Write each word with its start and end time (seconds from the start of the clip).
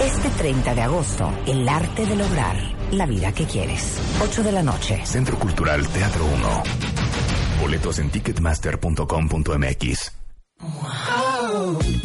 Este 0.00 0.28
30 0.28 0.74
de 0.74 0.82
agosto, 0.82 1.32
el 1.46 1.66
arte 1.68 2.04
de 2.04 2.16
lograr 2.16 2.56
la 2.92 3.06
vida 3.06 3.32
que 3.32 3.44
quieres. 3.44 3.98
8 4.22 4.42
de 4.42 4.52
la 4.52 4.62
noche. 4.62 5.00
Centro 5.04 5.38
Cultural 5.38 5.88
Teatro 5.88 6.26
1. 6.26 6.62
Boletos 7.62 7.98
en 7.98 8.10
ticketmaster.com.mx. 8.10 10.15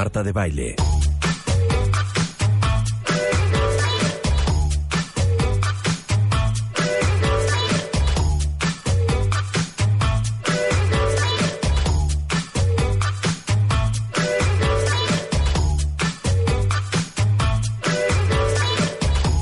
Marta 0.00 0.22
de 0.22 0.32
Baile. 0.32 0.76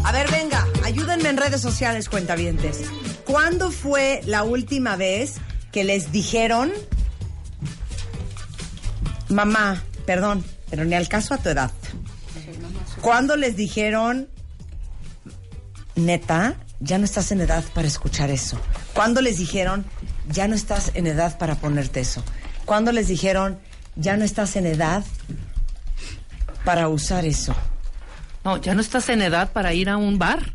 A 0.05 0.11
ver, 0.11 0.29
venga, 0.33 0.67
ayúdenme 0.83 1.29
en 1.29 1.37
redes 1.37 1.61
sociales, 1.61 2.09
cuentavientes. 2.09 2.83
¿Cuándo 3.25 3.71
fue 3.71 4.23
la 4.27 4.43
última 4.43 4.97
vez 4.97 5.37
que 5.71 5.85
les 5.85 6.11
dijeron, 6.11 6.73
mamá, 9.29 9.85
perdón, 10.09 10.43
pero 10.71 10.87
ni 10.87 10.95
al 10.95 11.07
caso 11.07 11.35
a 11.35 11.37
tu 11.37 11.51
edad? 11.51 11.71
¿Cuándo 13.03 13.37
les 13.37 13.57
dijeron, 13.57 14.27
neta, 15.97 16.55
ya 16.81 16.97
no 16.97 17.05
estás 17.05 17.31
en 17.31 17.43
edad 17.43 17.63
para 17.75 17.89
escuchar 17.89 18.31
eso? 18.31 18.59
¿Cuándo 18.95 19.21
les 19.21 19.37
dijeron, 19.37 19.85
ya 20.31 20.49
no 20.49 20.55
estás 20.55 20.93
en 20.95 21.09
edad 21.09 21.37
para 21.37 21.57
ponerte 21.57 22.01
eso? 22.01 22.25
¿Cuándo 22.65 22.91
les 22.91 23.09
dijeron, 23.09 23.59
ya 23.97 24.17
no 24.17 24.25
estás 24.25 24.57
en 24.57 24.65
edad 24.65 25.05
para 26.65 26.89
usar 26.89 27.27
eso? 27.27 27.55
No, 28.45 28.57
ya 28.57 28.75
no 28.75 28.81
estás 28.81 29.11
en 29.11 29.21
edad 29.21 29.53
para 29.53 29.75
ir 29.75 29.91
a 29.91 29.99
un 29.99 30.19
bar. 30.19 30.55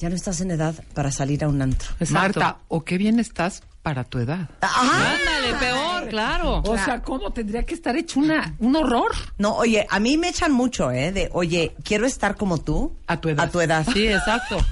Ya 0.00 0.08
no 0.08 0.16
estás 0.16 0.40
en 0.40 0.50
edad 0.50 0.74
para 0.94 1.12
salir 1.12 1.44
a 1.44 1.48
un 1.48 1.62
antro. 1.62 1.88
Exacto. 2.00 2.40
Marta, 2.40 2.58
o 2.66 2.84
qué 2.84 2.98
bien 2.98 3.20
estás 3.20 3.62
para 3.88 4.04
tu 4.04 4.18
edad. 4.18 4.50
Ajá. 4.60 5.14
Ándale, 5.14 5.54
peor, 5.58 6.08
claro. 6.10 6.62
O 6.66 6.76
sea, 6.76 7.00
¿cómo 7.00 7.30
tendría 7.32 7.64
que 7.64 7.72
estar 7.72 7.96
hecho 7.96 8.20
una, 8.20 8.54
un 8.58 8.76
horror? 8.76 9.12
No, 9.38 9.54
oye, 9.56 9.86
a 9.88 9.98
mí 9.98 10.18
me 10.18 10.28
echan 10.28 10.52
mucho, 10.52 10.90
¿eh? 10.90 11.10
De, 11.10 11.30
oye, 11.32 11.74
quiero 11.82 12.04
estar 12.04 12.36
como 12.36 12.58
tú. 12.58 12.94
A 13.06 13.18
tu 13.18 13.30
edad. 13.30 13.46
A 13.46 13.50
tu 13.50 13.62
edad. 13.62 13.86
Sí, 13.90 14.06
exacto. 14.06 14.58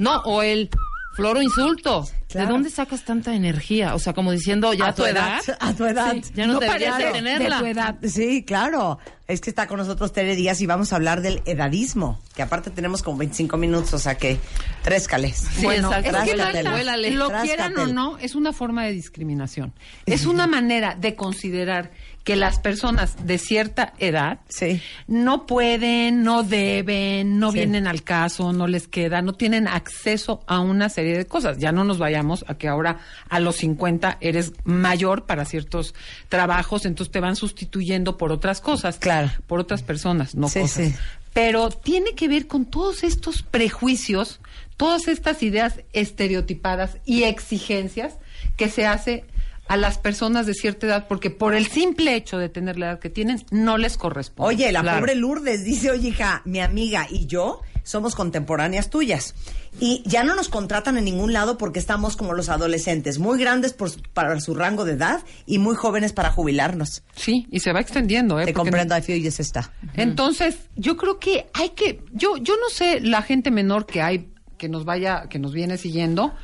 No, 0.00 0.18
o 0.26 0.42
el 0.42 0.70
floro 1.18 1.42
insulto. 1.42 2.08
Claro. 2.28 2.46
¿De 2.46 2.52
dónde 2.52 2.70
sacas 2.70 3.04
tanta 3.04 3.34
energía? 3.34 3.94
O 3.96 3.98
sea, 3.98 4.12
como 4.12 4.30
diciendo, 4.30 4.72
ya 4.72 4.88
a 4.88 4.94
tu 4.94 5.04
edad. 5.04 5.40
A 5.60 5.72
tu 5.74 5.84
edad. 5.84 6.14
Sí, 6.14 6.30
ya 6.34 6.46
no, 6.46 6.60
deberías 6.60 6.92
parece 6.92 7.06
de 7.06 7.12
tenerla. 7.12 7.56
de 7.56 7.60
tu 7.60 7.66
edad. 7.66 7.96
Sí, 8.04 8.44
claro. 8.44 8.98
Es 9.26 9.40
que 9.40 9.50
está 9.50 9.66
con 9.66 9.78
nosotros 9.78 10.12
Tere 10.12 10.36
Díaz 10.36 10.60
y 10.60 10.66
vamos 10.66 10.92
a 10.92 10.96
hablar 10.96 11.20
del 11.22 11.42
edadismo. 11.44 12.20
Que 12.36 12.42
aparte 12.42 12.70
tenemos 12.70 13.02
como 13.02 13.18
25 13.18 13.56
minutos, 13.56 13.92
o 13.94 13.98
sea 13.98 14.16
que 14.16 14.38
tréscales. 14.82 15.36
Sí, 15.56 15.64
bueno, 15.64 15.88
exacto. 15.88 16.18
es 16.18 16.24
que 16.24 16.34
Tráscatel. 16.36 16.64
Marta, 16.64 16.74
Huélale. 16.74 17.10
lo 17.10 17.30
quieran 17.42 17.78
o 17.78 17.86
no, 17.88 18.18
es 18.18 18.36
una 18.36 18.52
forma 18.52 18.84
de 18.84 18.92
discriminación. 18.92 19.72
Es 20.06 20.24
una 20.24 20.46
manera 20.46 20.94
de 20.94 21.16
considerar 21.16 21.90
que 22.24 22.36
las 22.36 22.58
personas 22.58 23.26
de 23.26 23.38
cierta 23.38 23.94
edad 23.98 24.40
Sí. 24.48 24.82
no 25.06 25.46
pueden, 25.46 26.22
no 26.24 26.42
deben, 26.42 27.38
no 27.38 27.50
Sí. 27.52 27.58
vienen 27.58 27.86
al 27.86 28.02
caso, 28.02 28.52
no 28.52 28.66
les 28.66 28.86
queda, 28.86 29.22
no 29.22 29.32
tienen 29.32 29.66
acceso 29.66 30.42
a 30.46 30.60
una 30.60 30.90
serie 30.90 31.16
de 31.16 31.24
cosas. 31.24 31.56
Ya 31.58 31.72
no 31.72 31.84
nos 31.84 31.96
vayamos 31.98 32.44
a 32.48 32.54
que 32.56 32.68
ahora 32.68 32.98
a 33.30 33.40
los 33.40 33.56
50 33.56 34.18
eres 34.20 34.52
mayor 34.64 35.24
para 35.24 35.46
ciertos 35.46 35.94
trabajos, 36.28 36.84
entonces 36.84 37.10
te 37.12 37.20
van 37.20 37.34
sustituyendo 37.36 38.18
por 38.18 38.30
otras 38.30 38.60
cosas. 38.60 38.98
Claro. 38.98 39.30
Por 39.46 39.60
otras 39.60 39.82
personas, 39.82 40.34
no 40.34 40.48
Sí, 40.48 40.60
cosas. 40.60 40.94
Pero 41.32 41.70
tiene 41.70 42.14
que 42.14 42.28
ver 42.28 42.46
con 42.46 42.64
todos 42.66 43.04
estos 43.04 43.42
prejuicios, 43.42 44.40
todas 44.76 45.08
estas 45.08 45.42
ideas 45.42 45.80
estereotipadas 45.92 46.98
y 47.06 47.22
exigencias 47.22 48.14
que 48.56 48.68
se 48.68 48.86
hace 48.86 49.24
a 49.68 49.76
las 49.76 49.98
personas 49.98 50.46
de 50.46 50.54
cierta 50.54 50.86
edad 50.86 51.06
porque 51.08 51.30
por 51.30 51.54
el 51.54 51.66
simple 51.66 52.14
hecho 52.16 52.38
de 52.38 52.48
tener 52.48 52.78
la 52.78 52.86
edad 52.86 52.98
que 52.98 53.10
tienen 53.10 53.44
no 53.50 53.78
les 53.78 53.96
corresponde. 53.96 54.48
Oye, 54.54 54.72
la 54.72 54.80
Claro. 54.82 54.98
pobre 55.00 55.14
Lourdes 55.14 55.64
dice, 55.64 55.90
oye, 55.90 56.08
hija, 56.08 56.42
mi 56.44 56.60
amiga 56.60 57.06
y 57.10 57.26
yo 57.26 57.60
somos 57.82 58.14
contemporáneas 58.14 58.90
tuyas. 58.90 59.34
Y 59.80 60.02
ya 60.04 60.22
no 60.24 60.34
nos 60.34 60.48
contratan 60.48 60.98
en 60.98 61.04
ningún 61.04 61.32
lado 61.32 61.56
porque 61.56 61.78
estamos 61.78 62.16
como 62.16 62.34
los 62.34 62.48
adolescentes, 62.50 63.18
muy 63.18 63.38
grandes 63.38 63.72
por 63.72 63.90
para 64.12 64.38
su 64.40 64.54
rango 64.54 64.84
de 64.84 64.92
edad 64.92 65.22
y 65.46 65.58
muy 65.58 65.74
jóvenes 65.74 66.12
para 66.12 66.30
jubilarnos. 66.30 67.02
Sí, 67.14 67.46
y 67.50 67.60
se 67.60 67.72
va 67.72 67.80
extendiendo, 67.80 68.38
¿eh? 68.40 68.44
Te 68.44 68.52
Porque 68.52 68.70
comprendo, 68.70 68.96
I 68.96 69.00
feel 69.02 69.22
yes 69.22 69.40
está. 69.40 69.72
Entonces, 69.94 70.56
yo 70.76 70.96
creo 70.96 71.18
que 71.18 71.46
hay 71.54 71.70
que, 71.70 72.02
yo, 72.12 72.36
yo 72.38 72.54
no 72.56 72.68
sé 72.70 73.00
la 73.00 73.22
gente 73.22 73.50
menor 73.50 73.86
que 73.86 74.02
hay, 74.02 74.30
que 74.58 74.68
nos 74.68 74.84
vaya, 74.84 75.28
que 75.30 75.38
nos 75.38 75.52
viene 75.52 75.78
siguiendo, 75.78 76.34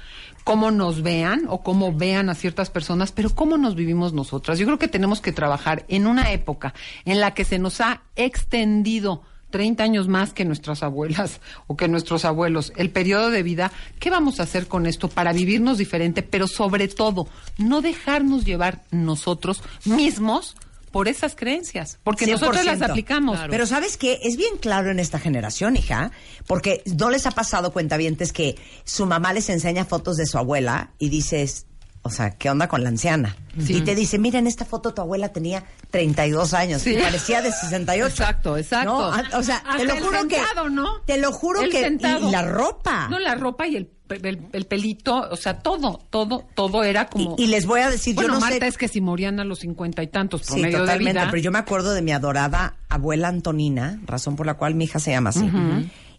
cómo 0.45 0.71
nos 0.71 1.03
vean 1.03 1.47
o 1.49 1.63
cómo 1.63 1.93
vean 1.93 2.29
a 2.29 2.35
ciertas 2.35 2.71
personas, 2.71 3.13
pero 3.13 3.31
cómo 3.31 3.57
nos 3.57 3.75
vivimos 3.75 4.13
nosotras. 4.13 4.59
Yo 4.59 4.67
creo 4.67 4.79
que 4.79 4.89
tenemos 4.89 5.21
que 5.21 5.33
trabajar 5.33 5.85
en 5.89 6.07
una 6.07 6.33
época 6.33 6.75
en 7.05 7.21
la 7.21 7.33
que 7.33 7.45
se 7.45 7.59
nos 7.59 7.81
ha 7.81 8.03
extendido 8.15 9.23
30 9.51 9.85
años 9.85 10.09
más 10.09 10.33
que 10.33 10.45
nuestras 10.45 10.83
abuelas 10.83 11.41
o 11.69 11.77
que 11.77 11.87
nuestros 11.87 12.25
abuelos, 12.25 12.73
el 12.77 12.91
periodo 12.91 13.31
de 13.31 13.45
vida, 13.45 13.73
¿qué 14.01 14.11
vamos 14.11 14.41
a 14.41 14.43
hacer 14.43 14.67
con 14.67 14.85
esto 14.85 15.09
para 15.09 15.33
vivirnos 15.33 15.79
diferente? 15.79 16.23
Pero 16.23 16.49
sobre 16.49 16.89
todo, 16.89 17.29
no 17.57 17.81
dejarnos 17.81 18.45
llevar 18.45 18.83
nosotros 18.91 19.63
mismos 19.85 20.57
por 20.95 21.09
esas 21.09 21.35
creencias, 21.35 21.99
porque 22.05 22.25
nosotros 22.29 22.65
las 22.65 22.79
100%. 22.79 22.91
aplicamos. 22.91 23.39
Pero 23.51 23.67
¿sabes 23.67 23.97
qué? 23.97 24.21
Es 24.23 24.37
bien 24.37 24.57
claro 24.59 24.93
en 24.93 25.01
esta 25.01 25.19
generación, 25.19 25.77
hija, 25.77 26.13
porque 26.47 26.85
no 26.99 27.11
les 27.11 27.27
ha 27.27 27.33
pasado 27.33 27.73
cuentavientes 27.73 28.33
que 28.33 28.55
su 28.85 29.05
mamá 29.05 29.33
les 29.33 29.49
enseña 29.49 29.85
fotos 29.85 30.17
de 30.17 30.25
su 30.27 30.39
abuela 30.39 30.93
y 31.01 31.09
dices, 31.09 31.67
o 32.03 32.11
sea, 32.11 32.31
¿qué 32.39 32.49
onda 32.49 32.69
con 32.69 32.85
la 32.85 32.91
anciana? 32.91 33.35
Y 33.57 33.81
te 33.81 33.97
dice, 33.97 34.19
mira, 34.21 34.39
en 34.39 34.47
esta 34.47 34.65
foto 34.65 34.95
tu 34.95 35.03
abuela 35.03 35.31
tenía 35.33 35.65
32 35.91 36.55
años 36.55 36.83
Sí. 36.83 36.91
y 36.95 36.99
parecía 37.03 37.43
de 37.43 37.51
68. 37.51 38.07
Exacto, 38.09 38.57
exacto. 38.57 38.93
No, 38.93 39.13
a- 39.13 39.25
o 39.39 39.43
sea, 39.43 39.65
te 39.77 39.85
lo 39.85 39.95
el 39.95 40.01
juro 40.03 40.19
sentado, 40.21 40.65
que... 40.65 40.71
¿no? 40.71 41.01
Te 41.07 41.19
lo 41.19 41.33
juro 41.33 41.63
El 41.63 41.71
que... 41.71 41.99
Y 42.21 42.31
la 42.31 42.43
ropa. 42.43 43.09
No, 43.09 43.19
la 43.19 43.35
ropa 43.35 43.67
y 43.67 43.77
el, 43.77 43.91
el, 44.09 44.47
el 44.53 44.67
pelito, 44.67 45.29
o 45.31 45.37
sea, 45.37 45.59
todo, 45.61 46.01
todo, 46.11 46.47
todo 46.55 46.85
era 46.85 47.07
como... 47.07 47.37
Y, 47.39 47.45
y 47.45 47.47
les 47.47 47.67
voy 47.67 47.81
a 47.81 47.91
decir, 47.91 48.15
bueno, 48.15 48.29
yo 48.29 48.35
no 48.35 48.41
Marta, 48.41 48.59
sé... 48.61 48.67
es 48.67 48.79
que 48.79 48.89
si 48.89 49.01
morían 49.01 49.41
a 49.41 49.45
los 49.45 49.61
cincuenta 49.61 50.03
y 50.03 50.09
tantos 50.09 50.43
Sí, 50.43 50.47
promedio 50.55 50.79
de 50.79 50.85
totalmente, 50.85 51.21
vida... 51.21 51.29
pero 51.31 51.43
yo 51.43 51.51
me 51.51 51.59
acuerdo 51.59 51.95
de 51.95 52.03
mi 52.03 52.13
adorada 52.13 52.77
abuela 52.89 53.29
Antonina, 53.29 53.99
razón 54.07 54.37
por 54.37 54.47
la 54.47 54.55
cual 54.55 54.75
mi 54.75 54.85
hija 54.85 54.99
se 54.99 55.11
llama 55.13 55.31
así. 55.31 55.51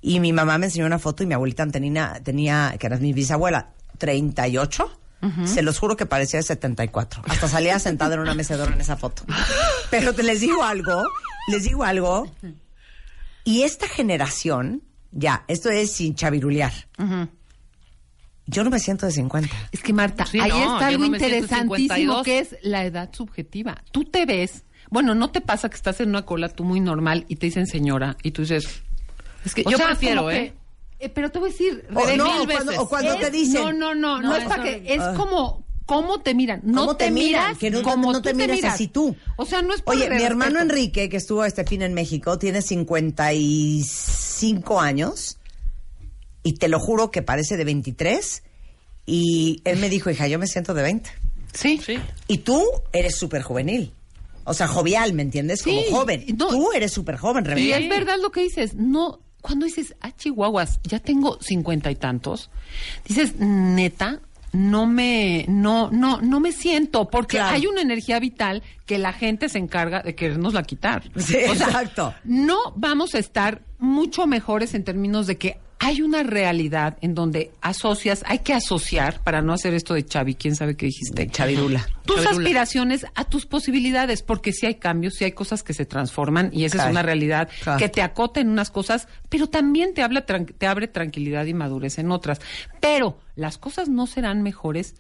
Y 0.01 0.19
mi 0.19 0.33
mamá 0.33 0.57
me 0.57 0.65
enseñó 0.67 0.85
una 0.85 0.99
foto 0.99 1.23
y 1.23 1.25
mi 1.25 1.33
abuelita 1.33 1.63
Antonina 1.63 2.19
tenía, 2.23 2.75
que 2.79 2.87
era 2.87 2.97
mi 2.97 3.13
bisabuela, 3.13 3.69
38. 3.97 4.99
Se 5.45 5.63
los 5.63 5.79
juro 5.79 5.97
que 5.97 6.05
parecía 6.05 6.37
de 6.39 6.43
74. 6.43 7.23
Hasta 7.27 7.47
salía 7.47 7.79
sentada 7.79 8.13
en 8.13 8.19
una 8.19 8.35
mecedora 8.35 8.71
en 8.73 8.79
esa 8.81 8.95
foto. 8.95 9.23
Pero 9.89 10.13
te 10.13 10.21
les 10.21 10.39
digo 10.41 10.61
algo, 10.63 11.03
les 11.47 11.63
digo 11.63 11.83
algo. 11.83 12.31
Y 13.43 13.63
esta 13.63 13.87
generación, 13.87 14.83
ya, 15.11 15.43
esto 15.47 15.71
es 15.71 15.93
sin 15.93 16.13
chavirulear. 16.13 16.73
Yo 18.47 18.63
no 18.63 18.69
me 18.69 18.80
siento 18.80 19.06
de 19.06 19.12
50. 19.12 19.50
Es 19.71 19.81
que 19.81 19.94
Marta, 19.94 20.25
Sí, 20.25 20.39
ahí 20.39 20.50
no, 20.50 20.75
está 20.75 20.88
algo 20.88 21.00
no 21.07 21.15
interesantísimo 21.15 22.21
52. 22.21 22.24
que 22.24 22.39
es 22.39 22.56
la 22.62 22.86
edad 22.86 23.09
subjetiva. 23.12 23.81
Tú 23.92 24.06
te 24.06 24.25
ves, 24.25 24.63
bueno, 24.89 25.15
no 25.15 25.31
te 25.31 25.42
pasa 25.42 25.68
que 25.69 25.75
estás 25.75 26.00
en 26.01 26.09
una 26.09 26.25
cola 26.25 26.50
tú 26.50 26.63
muy 26.63 26.80
normal 26.80 27.25
y 27.27 27.38
te 27.38 27.47
dicen 27.47 27.65
señora 27.65 28.18
y 28.21 28.31
tú 28.31 28.44
dices, 28.44 28.81
Es 29.44 29.53
que 29.56 29.63
O 29.65 29.71
yo 29.71 29.77
sea, 29.77 29.88
prefiero, 29.88 30.30
¿eh? 30.31 30.53
que 31.00 31.06
eh, 31.06 31.09
pero 31.09 31.30
te 31.31 31.39
voy 31.39 31.50
a 31.50 31.51
decir, 31.51 31.86
O 31.94 32.06
no, 32.15 32.39
mil 32.39 32.47
cuando- 32.50 32.81
o 32.81 32.88
cuando 32.89 33.13
Es- 33.13 33.19
te 33.19 33.31
dicen- 33.31 33.62
No, 33.62 33.74
no, 33.74 33.95
no, 33.95 34.21
no, 34.21 34.30
No, 34.30 34.36
es 34.36 34.45
para 34.45 34.63
que, 34.63 34.83
es 34.94 35.01
Ah. 35.01 35.13
como, 35.18 35.65
¿cómo 35.86 36.19
te 36.21 36.33
miran? 36.33 36.62
No 36.63 36.81
¿Cómo 36.81 36.95
te, 36.97 37.12
miran? 37.12 37.47
miras 37.50 37.57
Que 37.57 37.69
no, 37.71 37.81
como 37.83 38.12
no 38.13 38.21
te 38.21 38.33
miras 38.33 38.63
así 38.63 38.88
tú. 38.88 39.15
O 39.38 39.45
sea, 39.45 39.62
no 39.62 39.74
es 39.74 39.81
por 39.81 39.95
Oye, 39.95 40.06
mi 40.06 40.09
respeto. 40.12 40.31
hermano 40.31 40.59
Enrique, 40.62 41.09
que 41.09 41.18
estuvo 41.18 41.44
este 41.45 41.63
fin 41.65 41.81
en 41.81 41.94
México, 41.94 42.38
tiene 42.39 42.62
55 42.62 44.80
años 44.80 45.38
y 46.45 46.53
te 46.53 46.69
lo 46.69 46.80
juro 46.80 47.09
que 47.12 47.21
parece 47.24 47.57
de 47.57 47.65
23 47.65 48.44
y 49.06 49.62
él 49.65 49.77
me 49.80 49.89
dijo, 49.89 50.09
hija, 50.09 50.27
yo 50.27 50.39
me 50.39 50.47
siento 50.47 50.74
de 50.74 50.83
20. 50.83 51.09
Sí. 51.53 51.80
Sí. 51.83 51.97
Y 52.27 52.38
tú 52.39 52.63
eres 52.94 53.18
súper 53.18 53.42
juvenil. 53.42 53.92
O 54.45 54.53
sea, 54.53 54.68
jovial, 54.68 55.13
¿me 55.13 55.24
entiendes? 55.24 55.63
Como 55.63 55.81
Sí, 55.81 55.88
joven. 55.92 56.25
no. 56.38 56.47
tú 56.50 56.71
eres 56.71 56.92
súper 56.94 57.18
joven, 57.18 57.44
Y 57.45 57.47
Rebeca. 57.47 57.77
es 57.80 57.89
verdad 57.89 58.15
lo 58.21 58.31
que 58.31 58.42
dices, 58.44 58.75
no, 58.75 59.19
cuando 59.42 59.65
dices, 59.65 59.95
ah, 60.01 60.12
chihuahuas, 60.15 60.80
ya 60.83 61.00
tengo 61.00 61.39
cincuenta 61.42 61.89
y 61.89 61.95
tantos, 61.95 62.51
dices, 63.07 63.33
neta, 63.39 64.21
no 64.51 64.86
me, 64.86 65.45
no, 65.50 65.89
no, 65.92 66.21
no 66.21 66.39
me 66.39 66.51
siento, 66.51 67.09
porque 67.09 67.38
Claro. 67.38 67.56
hay 67.56 67.65
una 67.65 67.81
energía 67.81 68.19
vital 68.19 68.62
que 68.86 68.97
la 69.00 69.13
gente 69.13 69.50
se 69.50 69.57
encarga 69.57 70.01
de 70.03 70.13
querernosla 70.15 70.62
quitar. 70.63 71.09
Sí, 71.18 71.36
exacto. 71.38 72.13
No 72.24 72.57
vamos 72.75 73.15
a 73.15 73.19
estar 73.19 73.63
mucho 73.80 74.27
mejores 74.27 74.74
en 74.75 74.83
términos 74.83 75.25
de 75.27 75.38
que 75.38 75.57
hay 75.85 76.01
una 76.01 76.23
realidad 76.23 76.97
en 77.01 77.13
donde 77.15 77.51
asocias, 77.61 78.23
hay 78.27 78.39
que 78.39 78.53
asociar, 78.53 79.21
para 79.23 79.41
no 79.41 79.53
hacer 79.53 79.73
esto 79.73 79.93
de 79.93 80.03
Chavi, 80.05 80.35
quién 80.35 80.55
sabe 80.55 80.75
qué 80.75 80.87
dijiste. 80.87 81.27
Chavirula. 81.27 81.85
Tus 82.05 82.17
Chavirula. 82.17 82.31
aspiraciones 82.31 83.05
a 83.15 83.23
tus 83.25 83.45
posibilidades, 83.45 84.21
porque 84.23 84.51
sí 84.51 84.65
hay 84.65 84.75
cambios, 84.75 85.15
sí 85.15 85.23
hay 85.25 85.31
cosas 85.33 85.63
que 85.63 85.73
se 85.73 85.85
transforman 85.85 86.49
y 86.51 86.65
esa 86.65 86.77
Claro. 86.77 86.89
es 86.89 86.91
una 86.93 87.03
realidad 87.03 87.49
Claro. 87.63 87.79
que 87.79 87.89
te 87.89 88.01
acota 88.01 88.39
en 88.39 88.49
unas 88.49 88.71
cosas, 88.71 89.07
pero 89.29 89.47
también 89.47 89.93
te 89.93 90.01
habla 90.01 90.25
te 90.25 90.67
abre 90.67 90.87
tranquilidad 90.87 91.45
y 91.45 91.53
madurez 91.53 91.97
en 91.99 92.11
otras. 92.11 92.39
Pero 92.79 93.17
las 93.35 93.57
cosas 93.57 93.87
no 93.89 94.07
serán 94.07 94.41
mejores 94.41 94.95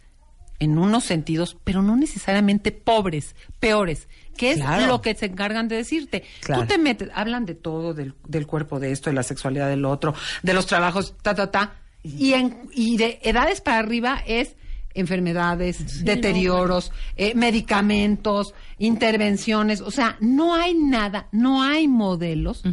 en 0.59 0.77
unos 0.77 1.03
sentidos, 1.03 1.57
pero 1.63 1.81
no 1.81 1.95
necesariamente 1.97 2.71
pobres, 2.71 3.35
peores, 3.59 4.07
que 4.37 4.51
es 4.51 4.57
Claro. 4.57 4.87
lo 4.87 5.01
que 5.01 5.13
se 5.15 5.25
encargan 5.27 5.67
de 5.67 5.75
decirte. 5.77 6.23
Claro. 6.41 6.61
Tú 6.63 6.67
te 6.67 6.77
metes, 6.77 7.09
hablan 7.13 7.45
de 7.45 7.55
todo, 7.55 7.93
del, 7.93 8.13
del 8.27 8.47
cuerpo 8.47 8.79
de 8.79 8.91
esto, 8.91 9.09
de 9.09 9.15
la 9.15 9.23
sexualidad 9.23 9.69
del 9.69 9.85
otro, 9.85 10.13
de 10.43 10.53
los 10.53 10.65
trabajos, 10.65 11.15
ta, 11.21 11.35
ta, 11.35 11.51
ta, 11.51 11.75
y, 12.03 12.33
en, 12.33 12.57
y 12.73 12.97
de 12.97 13.19
edades 13.23 13.61
para 13.61 13.79
arriba 13.79 14.21
es 14.27 14.55
enfermedades, 14.93 16.05
deterioros, 16.05 16.91
eh, 17.17 17.33
medicamentos, 17.35 18.53
intervenciones, 18.77 19.81
o 19.81 19.91
sea, 19.91 20.15
no 20.21 20.55
hay 20.55 20.73
nada, 20.73 21.27
no 21.33 21.61
hay 21.63 21.87
modelos 21.87 22.63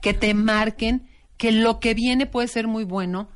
que 0.00 0.14
te 0.14 0.32
marquen 0.34 1.08
que 1.36 1.50
lo 1.50 1.80
que 1.80 1.94
viene 1.94 2.26
puede 2.26 2.46
ser 2.46 2.68
muy 2.68 2.84
bueno 2.84 3.28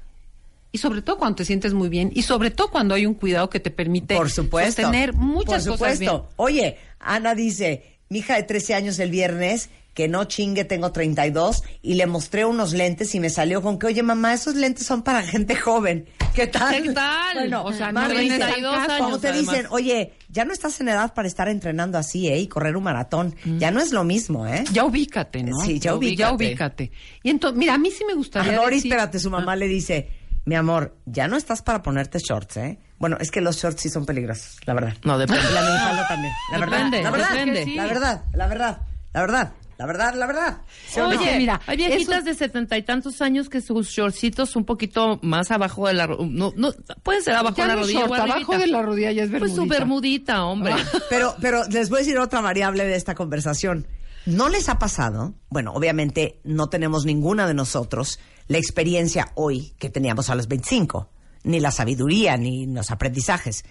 y 0.73 0.79
sobre 0.79 1.03
todo 1.03 1.19
cuando 1.19 1.37
te 1.37 1.45
sientes 1.45 1.73
muy 1.75 1.89
bien 1.89 2.11
y 2.15 2.23
sobre 2.23 2.51
todo 2.51 2.71
cuando 2.71 2.95
hay 2.95 3.07
un 3.07 3.15
cuidado 3.15 3.49
que 3.51 3.61
te 3.61 3.71
permite 3.71 4.15
Por 4.17 4.31
supuesto. 4.31 4.83
sostener 4.83 5.13
muchas 5.15 5.67
Por 5.67 5.79
cosas 5.79 5.99
bien. 5.99 6.11
supuesto. 6.13 6.35
Oye, 6.37 6.77
Ana 7.01 7.35
dice, 7.35 7.99
mi 8.09 8.19
hija 8.19 8.37
de 8.37 8.43
13 8.43 8.75
años 8.75 8.99
el 8.99 9.11
viernes, 9.11 9.71
que 9.95 10.09
no 10.09 10.25
chingue, 10.25 10.65
tengo 10.67 10.93
32, 10.93 11.63
y 11.81 11.95
le 11.95 12.05
mostré 12.07 12.45
unos 12.45 12.75
lentes 12.75 13.15
y 13.15 13.21
me 13.21 13.31
salió 13.31 13.63
con 13.63 13.79
que, 13.79 13.87
oye, 13.87 14.03
mamá, 14.03 14.35
esos 14.35 14.55
lentes 14.55 14.87
son 14.87 15.01
para 15.03 15.23
gente 15.27 15.57
joven. 15.57 16.07
¿Qué 16.35 16.47
tal? 16.47 16.83
¿Qué 16.83 16.93
tal? 16.93 17.35
Bueno, 17.39 17.65
O 17.65 17.73
sea, 17.73 17.93
dice, 17.93 18.37
32 18.37 18.75
años, 18.75 18.87
Cuando 18.99 19.19
te 19.19 19.29
además. 19.29 19.51
dicen, 19.55 19.67
oye, 19.71 20.13
ya 20.29 20.45
no 20.45 20.53
estás 20.53 20.79
en 20.83 20.89
edad 20.89 21.15
para 21.15 21.27
estar 21.27 21.49
entrenando 21.49 21.97
así, 21.97 22.29
¿eh? 22.29 22.39
Y 22.39 22.47
correr 22.47 22.77
un 22.77 22.83
maratón. 22.83 23.35
Ya 23.59 23.71
no 23.71 23.81
es 23.81 23.91
lo 23.93 24.05
mismo, 24.05 24.47
¿eh? 24.47 24.65
Ya 24.71 24.85
ubícate, 24.85 25.43
¿no? 25.43 25.57
Sí, 25.65 25.79
ya 25.79 25.93
Ya 25.93 25.95
ubícate. 25.95 26.35
ubícate. 26.35 26.93
Y 27.23 27.31
entonces, 27.31 27.59
mira, 27.59 27.73
a 27.73 27.79
mí 27.79 27.91
sí 27.91 28.05
me 28.07 28.13
gustaría 28.13 28.55
Doris, 28.55 28.83
decir- 28.83 28.93
espérate, 28.93 29.19
su 29.19 29.31
mamá 29.31 29.57
le 29.57 29.67
dice, 29.67 30.11
mi 30.47 30.55
amor, 30.55 30.97
ya 31.05 31.29
no 31.29 31.37
estás 31.37 31.61
para 31.61 31.83
ponerte 31.83 32.19
shorts, 32.19 32.57
¿eh? 32.57 32.79
Bueno, 32.99 33.19
es 33.21 33.31
que 33.31 33.41
los 33.43 33.57
shorts 33.59 33.83
sí 33.83 33.91
son 33.91 34.07
peligrosos, 34.07 34.57
la 34.65 34.73
verdad. 34.73 34.95
No, 35.05 35.19
depende. 35.19 35.43
La 35.53 35.61
minifalda 35.61 36.09
también. 36.09 36.33
La 36.53 36.59
verdad, 36.59 37.03
la 37.03 37.11
verdad, 37.11 37.31
depende. 37.31 37.75
la 37.77 37.87
verdad, 37.87 38.23
la 38.33 38.47
verdad, 38.47 38.79
la 39.13 39.21
verdad, 39.21 39.53
la 39.79 39.87
verdad, 39.87 40.15
la 40.15 40.27
verdad. 40.27 40.59
¿Sí 40.89 41.01
o 41.01 41.03
no? 41.13 41.19
Oye, 41.21 41.37
mira, 41.37 41.61
hay 41.67 41.77
viejitas 41.77 42.19
eso- 42.19 42.25
de 42.25 42.35
setenta 42.35 42.79
y 42.79 42.83
tantos 42.83 43.21
años 43.21 43.51
que 43.51 43.61
sus 43.61 43.89
shortcitos 43.89 44.57
un 44.57 44.65
poquito 44.65 45.19
más 45.23 45.51
abajo 45.51 45.87
de 45.89 45.93
la 45.95 46.07
no, 46.07 46.53
no 46.57 46.73
puede 47.03 47.21
ser 47.21 47.35
abajo 47.35 47.57
Ya 47.57 47.65
de 47.67 47.75
la 47.75 47.81
rodilla 47.83 48.01
short, 48.07 48.11
o 48.13 48.15
abajo 48.15 48.57
de 48.57 48.67
la 48.69 48.81
rodilla 48.83 49.13
ya 49.13 49.25
es 49.25 49.31
Pues 49.31 49.51
su 49.55 49.67
bermudita. 49.67 49.79
bermudita, 49.79 50.45
hombre. 50.47 50.75
Pero, 51.11 51.35
pero 51.43 51.65
les 51.69 51.91
voy 51.91 51.99
a 51.99 52.01
decir 52.01 52.19
otra 52.19 52.41
variable 52.41 52.85
de 52.87 52.97
esta 52.97 53.15
conversación. 53.15 53.87
¿No 54.25 54.49
les 54.49 54.69
ha 54.69 54.79
pasado? 54.79 55.35
Bueno, 55.51 55.73
obviamente 55.75 56.41
no 56.45 56.69
tenemos 56.69 57.05
ninguna 57.05 57.47
de 57.47 57.55
nosotros 57.55 58.19
la 58.49 58.59
experiencia 58.59 59.33
hoy 59.35 59.75
que 59.79 59.91
teníamos 59.91 60.31
a 60.31 60.35
los 60.35 60.49
25, 60.49 61.09
ni 61.45 61.61
la 61.61 61.71
sabiduría, 61.71 62.37
ni 62.37 62.67
los 62.67 62.91
aprendizajes. 62.91 63.65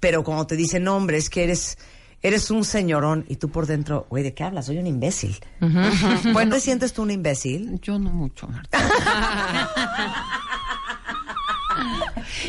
Pero 0.00 0.22
cuando 0.22 0.46
te 0.46 0.56
dicen, 0.56 0.84
no, 0.84 0.96
hombre, 0.96 1.16
es 1.18 1.28
que 1.30 1.44
eres, 1.44 1.78
eres 2.22 2.50
un 2.50 2.64
señorón 2.64 3.24
y 3.28 3.36
tú 3.36 3.48
por 3.50 3.66
dentro, 3.66 4.06
güey, 4.10 4.22
¿de 4.22 4.34
qué 4.34 4.44
hablas? 4.44 4.66
Soy 4.66 4.78
un 4.78 4.86
imbécil. 4.86 5.38
Bueno, 5.60 6.50
¿No 6.50 6.56
te 6.56 6.60
sientes 6.60 6.92
tú 6.92 7.02
un 7.02 7.10
imbécil? 7.10 7.80
yo 7.80 7.98
no 7.98 8.10
mucho, 8.10 8.46
Marta. 8.48 8.78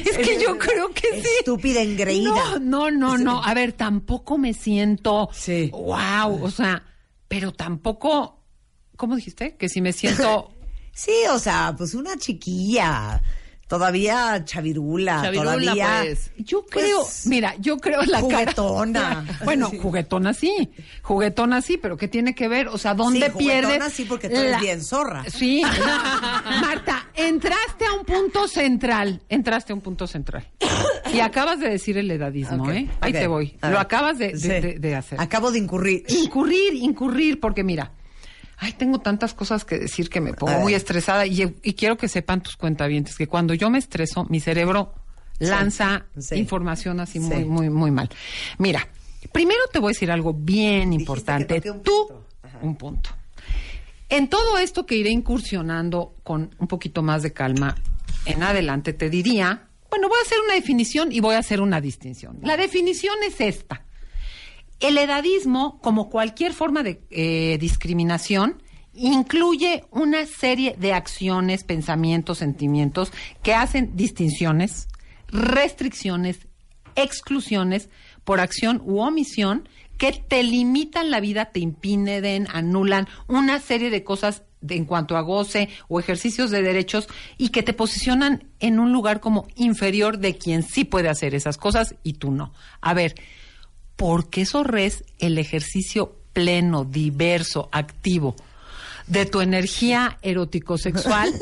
es 0.06 0.18
que 0.18 0.42
yo 0.42 0.58
creo 0.58 0.90
que 0.92 1.22
sí. 1.22 1.28
Estúpida, 1.40 1.81
engreída. 1.81 2.60
No, 2.60 2.60
no, 2.60 2.92
no, 2.92 3.18
no. 3.18 3.44
A 3.44 3.54
ver, 3.54 3.74
tampoco 3.74 4.38
me 4.38 4.54
siento. 4.54 5.30
Sí. 5.34 5.70
Wow, 5.72 6.44
o 6.44 6.52
sea, 6.52 6.84
pero 7.28 7.52
tampoco. 7.52 8.44
¿Cómo 8.96 9.16
dijiste? 9.16 9.56
Que 9.56 9.70
si 9.70 9.81
me 9.81 9.94
siento. 9.94 10.52
Sí, 11.00 11.13
o 11.31 11.40
sea, 11.40 11.74
pues 11.78 11.94
una 11.94 12.18
chiquilla, 12.18 13.22
todavía 13.68 14.44
chavirula, 14.44 15.22
Chavirula, 15.22 15.54
todavía... 15.54 16.00
pues. 16.04 16.31
Yo 16.38 16.66
Pues, 16.69 16.86
creo, 16.86 17.07
mira, 17.25 17.56
yo 17.60 17.78
creo 17.78 18.01
la 18.04 18.19
juguetona. 18.19 19.00
cara. 19.25 19.40
Bueno, 19.46 19.69
Sí. 19.69 19.78
juguetona 19.78 20.34
sí, 20.34 20.69
juguetona 21.01 21.62
sí, 21.62 21.78
pero 21.78 21.96
¿qué 21.96 22.07
tiene 22.10 22.36
que 22.36 22.48
ver? 22.50 22.68
O 22.68 22.78
sea, 22.78 22.94
¿dónde 22.96 23.28
Sí, 23.28 23.31
juguetona 23.31 23.68
pierdes? 23.78 23.94
sí, 23.94 24.04
porque 24.06 24.28
tú 24.30 24.36
eres 24.36 24.60
bien 24.60 24.84
zorra. 24.84 25.24
Sí. 25.30 25.62
Marta, 26.62 27.07
entraste 27.16 27.86
a 27.86 27.94
un 27.94 28.04
punto 28.06 28.48
central, 28.48 29.22
entraste 29.30 29.72
a 29.72 29.75
un 29.75 29.81
punto 29.81 30.06
central. 30.07 30.48
Y 31.13 31.22
acabas 31.22 31.60
de 31.60 31.69
decir 31.69 31.98
el 31.98 32.10
edadismo, 32.12 32.69
¿eh? 32.72 32.90
Ahí 33.02 33.13
te 33.13 33.28
voy. 33.28 33.57
Lo 33.62 33.80
acabas 33.80 34.18
de, 34.18 34.30
de- 34.34 34.38
Sí. 34.40 34.48
de- 34.50 34.80
de 34.80 34.95
hacer. 34.95 35.19
Acabo 35.22 35.52
de 35.52 35.60
incurrir. 35.60 36.04
Incurrir, 36.10 36.74
incurrir, 36.75 37.40
porque 37.40 37.63
mira, 37.63 37.92
ay, 38.60 38.74
tengo 38.74 39.00
tantas 39.00 39.34
cosas 39.34 39.66
que 39.66 39.78
decir 39.80 40.10
que 40.10 40.22
me 40.22 40.34
pongo 40.34 40.60
muy 40.60 40.74
estresada 40.74 41.26
y, 41.26 41.56
y 41.64 41.74
quiero 41.74 41.98
que 41.98 42.08
sepan 42.08 42.42
tus 42.44 42.56
cuentavientes 42.58 43.16
que 43.18 43.28
cuando 43.28 43.54
yo 43.54 43.69
me 43.69 43.78
estreso, 43.80 44.26
mi 44.30 44.40
cerebro 44.40 44.94
lanza 45.40 46.06
sí. 46.18 46.36
información 46.36 47.00
así 47.00 47.19
Sí. 47.19 47.26
muy, 47.26 47.45
muy, 47.45 47.69
muy 47.69 47.92
mal. 47.92 48.10
Mira, 48.57 48.88
primero 49.31 49.62
te 49.72 49.80
voy 49.80 49.90
a 49.90 49.94
decir 49.94 50.12
algo 50.12 50.33
bien 50.33 50.92
importante. 50.94 51.62
un 51.72 51.81
Tú. 51.83 52.07
Ajá. 52.44 52.60
un 52.62 52.76
punto. 52.76 53.10
En 54.10 54.28
todo 54.28 54.57
esto 54.57 54.86
que 54.86 54.95
iré 54.95 55.12
incursionando 55.12 56.16
con 56.24 56.54
un 56.57 56.68
poquito 56.68 57.04
más 57.04 57.22
de 57.24 57.31
calma 57.31 57.76
en 58.26 58.42
adelante, 58.44 58.92
te 58.94 59.10
diría, 59.10 59.68
bueno, 59.90 60.10
voy 60.10 60.18
a 60.19 60.26
hacer 60.26 60.40
una 60.44 60.56
definición 60.56 61.12
y 61.12 61.19
voy 61.19 61.36
a 61.36 61.40
hacer 61.40 61.62
una 61.62 61.80
distinción. 61.80 62.40
La 62.42 62.57
definición 62.57 63.16
es 63.26 63.40
esta. 63.40 63.86
El 64.80 64.98
edadismo, 64.98 65.80
como 65.81 66.09
cualquier 66.09 66.54
forma 66.54 66.83
de 66.83 67.02
eh, 67.09 67.57
discriminación, 67.59 68.62
incluye 68.94 69.83
una 69.92 70.26
serie 70.26 70.76
de 70.78 70.94
acciones, 70.94 71.64
pensamientos, 71.64 72.40
sentimientos 72.40 73.12
que 73.44 73.54
hacen 73.54 73.95
distinciones, 73.95 74.88
restricciones, 75.28 76.48
exclusiones 76.95 77.90
por 78.24 78.40
acción 78.40 78.81
u 78.86 79.00
omisión 79.00 79.68
que 79.98 80.14
te 80.14 80.44
limitan 80.44 81.12
la 81.12 81.19
vida, 81.19 81.45
te 81.52 81.59
impiden, 81.59 82.48
anulan 82.54 83.07
una 83.28 83.59
serie 83.59 83.90
de 83.90 84.04
cosas 84.04 84.44
de- 84.62 84.76
en 84.76 84.86
cuanto 84.86 85.18
a 85.18 85.21
goce 85.21 85.69
o 85.88 86.00
ejercicios 86.00 86.52
de 86.52 86.62
derechos 86.62 87.07
y 87.38 87.50
que 87.50 87.64
te 87.64 87.74
posicionan 87.74 88.45
en 88.59 88.80
un 88.80 88.92
lugar 88.92 89.19
como 89.19 89.48
inferior 89.56 90.19
de 90.19 90.38
quien 90.38 90.64
sí 90.64 90.83
puede 90.86 91.09
hacer 91.09 91.36
esas 91.36 91.57
cosas 91.57 91.95
y 92.04 92.14
tú 92.14 92.31
no. 92.31 92.54
A 92.81 92.94
ver, 92.94 93.16
¿por 94.00 94.30
qué 94.30 94.46
sorres 94.46 95.04
el 95.20 95.38
ejercicio 95.38 96.16
pleno, 96.34 96.86
diverso, 96.86 97.68
activo 97.74 98.36
de 99.08 99.26
tu 99.26 99.42
energía 99.42 100.20
erótico-sexual 100.22 101.34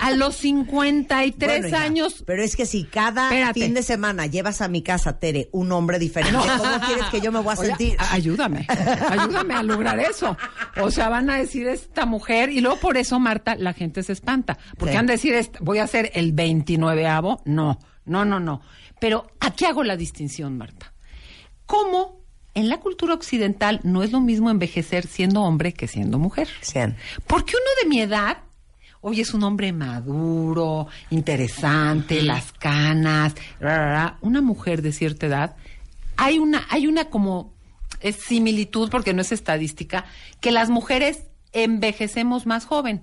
a 0.00 0.10
los 0.10 0.34
53 0.36 1.48
Bueno, 1.48 1.68
hija, 1.68 1.82
años? 1.82 2.22
Pero 2.26 2.42
es 2.42 2.54
que 2.56 2.66
si 2.66 2.84
cada 2.84 3.28
Espérate. 3.30 3.60
fin 3.60 3.74
de 3.74 3.82
semana 3.82 4.26
llevas 4.26 4.60
a 4.60 4.68
mi 4.68 4.82
casa, 4.82 5.18
Tere, 5.20 5.48
un 5.52 5.70
hombre 5.72 5.98
diferente, 5.98 6.36
¿cómo 6.58 6.80
quieres 6.84 7.04
que 7.12 7.20
yo 7.20 7.30
me 7.32 7.40
voy 7.40 7.54
a 7.54 7.58
Oye, 7.60 7.68
sentir? 7.68 7.96
ayúdame, 8.10 8.66
ayúdame 8.68 9.54
a 9.54 9.62
lograr 9.62 9.98
eso. 10.00 10.36
O 10.82 10.90
sea, 10.90 11.08
van 11.08 11.30
a 11.30 11.36
decir 11.36 11.66
esta 11.68 12.04
mujer 12.06 12.50
y 12.50 12.60
luego 12.60 12.76
por 12.78 12.96
eso, 12.98 13.18
Marta, 13.20 13.54
la 13.54 13.72
gente 13.72 14.02
se 14.02 14.12
espanta. 14.12 14.58
Porque 14.76 14.92
Sí. 14.92 14.96
van 14.96 15.08
a 15.08 15.12
decir, 15.12 15.34
voy 15.60 15.78
a 15.78 15.84
hacer 15.84 16.10
el 16.14 16.32
29avo. 16.34 17.40
No, 17.46 17.78
no, 18.04 18.24
no, 18.24 18.38
no. 18.40 18.60
Pero 19.00 19.28
aquí 19.40 19.64
hago 19.64 19.82
la 19.84 19.96
distinción, 19.96 20.58
Marta. 20.58 20.91
¿Cómo 21.72 22.20
en 22.52 22.68
la 22.68 22.80
cultura 22.80 23.14
occidental 23.14 23.80
no 23.82 24.02
es 24.02 24.12
lo 24.12 24.20
mismo 24.20 24.50
envejecer 24.50 25.06
siendo 25.06 25.40
hombre 25.40 25.72
que 25.72 25.88
siendo 25.88 26.18
mujer? 26.18 26.46
Porque 27.26 27.54
uno 27.54 27.70
de 27.82 27.88
mi 27.88 28.02
edad, 28.02 28.42
oye, 29.00 29.22
es 29.22 29.32
un 29.32 29.42
hombre 29.42 29.72
maduro, 29.72 30.88
interesante, 31.08 32.20
las 32.20 32.52
canas, 32.52 33.34
ra, 33.58 33.78
ra, 33.78 33.86
ra. 33.86 34.18
una 34.20 34.42
mujer 34.42 34.82
de 34.82 34.92
cierta 34.92 35.24
edad, 35.24 35.56
hay 36.18 36.38
una, 36.38 36.66
hay 36.68 36.86
una 36.86 37.06
como 37.06 37.54
es 38.00 38.16
similitud, 38.16 38.90
porque 38.90 39.14
no 39.14 39.22
es 39.22 39.32
estadística, 39.32 40.04
que 40.40 40.52
las 40.52 40.68
mujeres 40.68 41.22
envejecemos 41.54 42.44
más 42.44 42.66
joven 42.66 43.00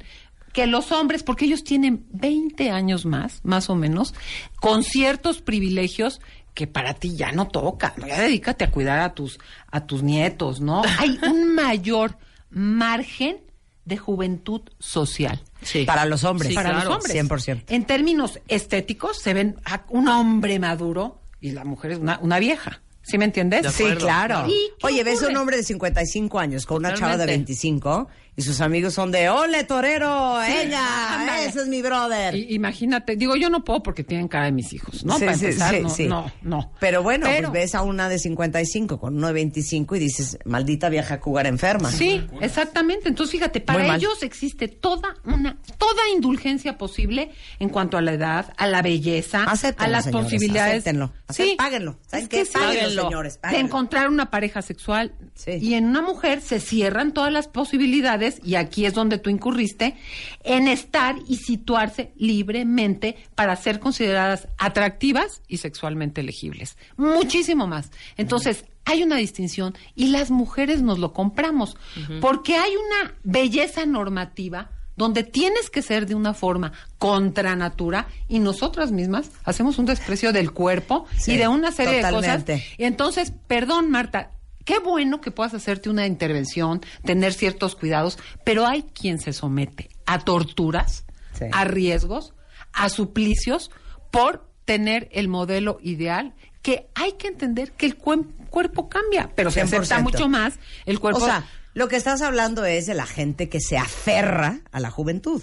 que 0.54 0.68
los 0.68 0.92
hombres, 0.92 1.24
porque 1.24 1.46
ellos 1.46 1.64
tienen 1.64 2.06
20 2.12 2.72
años 2.72 3.06
más, 3.06 3.42
más 3.44 3.70
o 3.70 3.76
menos, 3.76 4.14
con 4.60 4.84
ciertos 4.84 5.42
privilegios 5.42 6.22
que 6.54 6.68
para 6.68 6.94
ti 6.94 7.16
ya 7.16 7.32
no 7.32 7.48
toca. 7.48 7.94
Ya 8.06 8.20
dedícate 8.20 8.66
a 8.66 8.72
cuidar 8.72 9.00
a 9.00 9.14
tus, 9.14 9.40
a 9.72 9.86
tus 9.86 10.04
nietos, 10.04 10.62
¿no? 10.62 10.82
Hay 11.00 11.20
un 11.24 11.54
mayor 11.56 12.18
margen 12.50 13.38
de 13.86 13.98
juventud 13.98 14.62
social. 14.80 15.42
Sí. 15.62 15.84
Para 15.86 16.06
los 16.06 16.24
hombres. 16.24 16.50
Sí, 16.50 16.56
para 16.56 16.72
claro. 16.72 16.90
los 16.90 16.96
hombres. 16.98 17.16
100%. 17.16 17.64
En 17.68 17.86
términos 17.86 18.40
estéticos, 18.48 19.20
se 19.20 19.34
ven 19.34 19.58
a 19.66 19.84
un 19.90 20.08
hombre 20.08 20.60
maduro 20.60 21.22
y 21.42 21.52
la 21.52 21.66
mujer 21.66 21.92
es 21.92 22.00
una, 22.00 22.20
una 22.22 22.40
vieja. 22.40 22.82
¿Sí 23.02 23.18
me 23.18 23.26
entiendes? 23.26 23.64
De 23.64 23.72
Sí, 23.72 23.84
claro. 23.84 24.00
claro. 24.00 24.48
¿Y 24.48 24.72
qué 24.78 24.86
Oye, 24.86 25.04
ves 25.04 25.24
a 25.24 25.30
un 25.30 25.38
hombre 25.38 25.58
de 25.58 25.64
55 25.64 26.38
años 26.38 26.66
con 26.68 26.78
una 26.78 26.94
chava 26.94 27.14
de 27.14 27.24
Totalmente. 27.24 27.54
25 27.54 28.08
y 28.40 28.42
sus 28.42 28.62
amigos 28.62 28.94
son 28.94 29.12
de, 29.12 29.30
¡Ole, 29.30 29.64
torero! 29.66 30.42
¡Ella! 30.42 31.20
ándale. 31.20 31.46
¡Ese 31.46 31.60
es 31.62 31.68
mi 31.68 31.82
brother! 31.82 32.34
I- 32.36 32.56
imagínate, 32.56 33.16
digo, 33.16 33.36
yo 33.36 33.50
no 33.50 33.64
puedo 33.64 33.84
porque 33.84 34.04
tienen 34.04 34.28
cara 34.28 34.46
de 34.46 34.52
mis 34.54 34.72
hijos, 34.74 35.04
¿no? 35.06 35.18
Sí, 35.20 35.26
Para 35.26 35.38
sí, 35.38 35.46
empezar, 35.46 35.76
sí, 35.76 35.82
no, 35.82 35.90
sí. 35.90 36.08
no, 36.08 36.32
no. 36.42 36.72
Pero 36.80 37.04
bueno, 37.04 37.26
Pero- 37.28 37.50
pues 37.52 37.64
ves 37.64 37.76
a 37.76 37.82
una 37.82 38.10
de 38.10 38.18
55 38.20 39.00
con 39.00 39.18
uno 39.18 39.28
de 39.28 39.34
25 39.34 39.96
y 39.96 40.00
dices, 40.00 40.38
maldita 40.46 40.90
vieja 40.90 41.20
cougar 41.20 41.46
enferma. 41.48 41.92
Sí, 41.92 42.26
exactamente. 42.42 43.10
Entonces, 43.10 43.32
fíjate, 43.34 43.60
para 43.62 43.96
ellos 43.96 44.24
existe 44.24 44.68
toda 44.68 45.16
una, 45.26 45.58
toda 45.78 46.02
indulgencia 46.16 46.78
posible 46.78 47.32
en 47.60 47.70
cuanto 47.70 47.98
a 47.98 48.02
la 48.02 48.14
edad, 48.14 48.54
a 48.58 48.68
la 48.68 48.82
belleza, 48.82 49.44
Acéptenlo, 49.44 49.86
a 49.86 49.92
las 49.92 50.06
señores, 50.06 50.24
posibilidades. 50.26 50.74
acéptenlo. 50.76 51.12
Acep- 51.28 51.58
páguenlo. 51.58 52.00
¿Saben 52.08 52.24
Es 52.24 52.30
qué? 52.30 52.38
que 52.40 52.46
sí. 52.46 52.52
Páguenlo, 52.54 52.80
Páguenlo. 52.80 53.04
señores. 53.04 53.40
de 53.52 53.60
encontrar 53.60 54.08
una 54.10 54.30
pareja 54.32 54.62
sexual. 54.62 55.14
Sí. 55.36 55.52
Y 55.62 55.74
en 55.74 55.86
una 55.86 56.02
mujer 56.02 56.42
se 56.42 56.60
cierran 56.60 57.14
todas 57.14 57.32
las 57.34 57.48
posibilidades, 57.48 58.29
y 58.44 58.56
aquí 58.56 58.86
es 58.86 58.94
donde 58.94 59.18
tú 59.18 59.30
incurriste, 59.30 59.96
en 60.44 60.68
estar 60.68 61.16
y 61.28 61.38
situarse 61.38 62.12
libremente 62.18 63.18
para 63.36 63.56
ser 63.56 63.80
consideradas 63.80 64.48
atractivas 64.58 65.42
y 65.48 65.58
sexualmente 65.58 66.22
elegibles. 66.22 66.78
Muchísimo 66.98 67.68
más. 67.68 67.92
Entonces, 68.18 68.66
hay 68.86 69.04
una 69.04 69.18
distinción 69.18 69.76
y 69.96 70.08
las 70.08 70.32
mujeres 70.32 70.82
nos 70.82 71.00
lo 71.00 71.14
compramos, 71.14 71.78
porque 72.22 72.56
hay 72.58 72.72
una 72.76 73.14
belleza 73.24 73.86
normativa 73.86 74.72
donde 74.96 75.24
tienes 75.24 75.70
que 75.70 75.82
ser 75.82 76.08
de 76.08 76.16
una 76.16 76.34
forma 76.34 76.74
contra 76.98 77.56
natura 77.56 78.08
y 78.28 78.40
nosotras 78.40 78.92
mismas 78.92 79.32
hacemos 79.46 79.78
un 79.80 79.86
desprecio 79.86 80.34
del 80.34 80.52
cuerpo 80.52 81.06
Sí, 81.18 81.34
y 81.34 81.38
de 81.38 81.48
una 81.48 81.72
serie 81.72 82.02
totalmente. 82.02 82.52
de 82.54 82.58
cosas. 82.60 82.80
Y 82.80 82.84
entonces, 82.84 83.34
perdón, 83.48 83.90
Marta, 83.92 84.32
qué 84.70 84.78
bueno 84.78 85.20
que 85.20 85.32
puedas 85.32 85.56
hacerte 85.56 85.90
una 85.90 86.06
intervención, 86.06 86.82
tener 87.04 87.34
ciertos 87.34 87.76
cuidados, 87.76 88.20
pero 88.44 88.68
hay 88.68 88.84
quien 88.84 89.18
se 89.20 89.34
somete 89.34 89.90
a 90.06 90.20
torturas, 90.20 91.06
Sí. 91.34 91.46
a 91.52 91.64
riesgos, 91.66 92.36
a 92.72 92.90
suplicios 92.90 93.72
por 94.12 94.48
tener 94.66 95.10
el 95.12 95.28
modelo 95.28 95.80
ideal 95.82 96.36
que 96.62 96.88
hay 96.94 97.14
que 97.14 97.30
entender 97.30 97.72
que 97.72 97.88
el 97.88 97.96
cuerpo 97.98 98.90
cambia, 98.90 99.32
pero 99.36 99.50
se 99.50 99.62
acepta 99.62 99.98
100%. 99.98 100.04
mucho 100.04 100.30
más 100.30 100.60
el 100.86 101.00
cuerpo. 101.00 101.20
O 101.20 101.26
sea, 101.26 101.48
lo 101.74 101.88
que 101.88 101.96
estás 101.96 102.22
hablando 102.22 102.64
es 102.64 102.86
de 102.86 102.94
la 102.94 103.08
gente 103.08 103.50
que 103.50 103.62
se 103.62 103.76
aferra 103.80 104.60
a 104.72 104.80
la 104.80 104.92
juventud. 104.92 105.42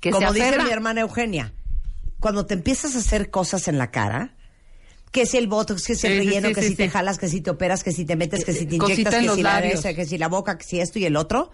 que 0.00 0.10
Como 0.10 0.32
se 0.32 0.40
dice 0.40 0.60
mi 0.62 0.70
hermana 0.70 1.02
Eugenia, 1.02 1.52
cuando 2.18 2.46
te 2.46 2.54
empiezas 2.54 2.96
a 2.96 2.98
hacer 2.98 3.30
cosas 3.30 3.68
en 3.68 3.78
la 3.78 3.92
cara, 3.92 4.35
que 5.10 5.24
si 5.26 5.36
el 5.38 5.46
botox, 5.46 5.84
que 5.86 5.94
si 5.94 6.06
el 6.06 6.12
Sí, 6.14 6.18
relleno, 6.18 6.48
sí, 6.48 6.54
que 6.54 6.62
sí, 6.62 6.68
si 6.68 6.76
te 6.76 6.88
jalas, 6.90 7.18
que 7.18 7.28
si 7.28 7.40
te 7.40 7.50
operas, 7.50 7.82
que 7.84 7.92
si 7.92 8.04
te 8.04 8.16
metes, 8.16 8.44
que 8.44 8.52
si 8.52 8.66
te 8.66 8.76
Cosita 8.78 8.94
inyectas, 8.96 9.14
que 9.14 9.34
si 9.36 9.42
la 9.42 9.94
que 9.94 10.04
si 10.06 10.18
la 10.18 10.28
boca, 10.28 10.58
que 10.58 10.64
si 10.64 10.80
esto 10.80 10.98
y 10.98 11.04
el 11.06 11.16
otro, 11.16 11.50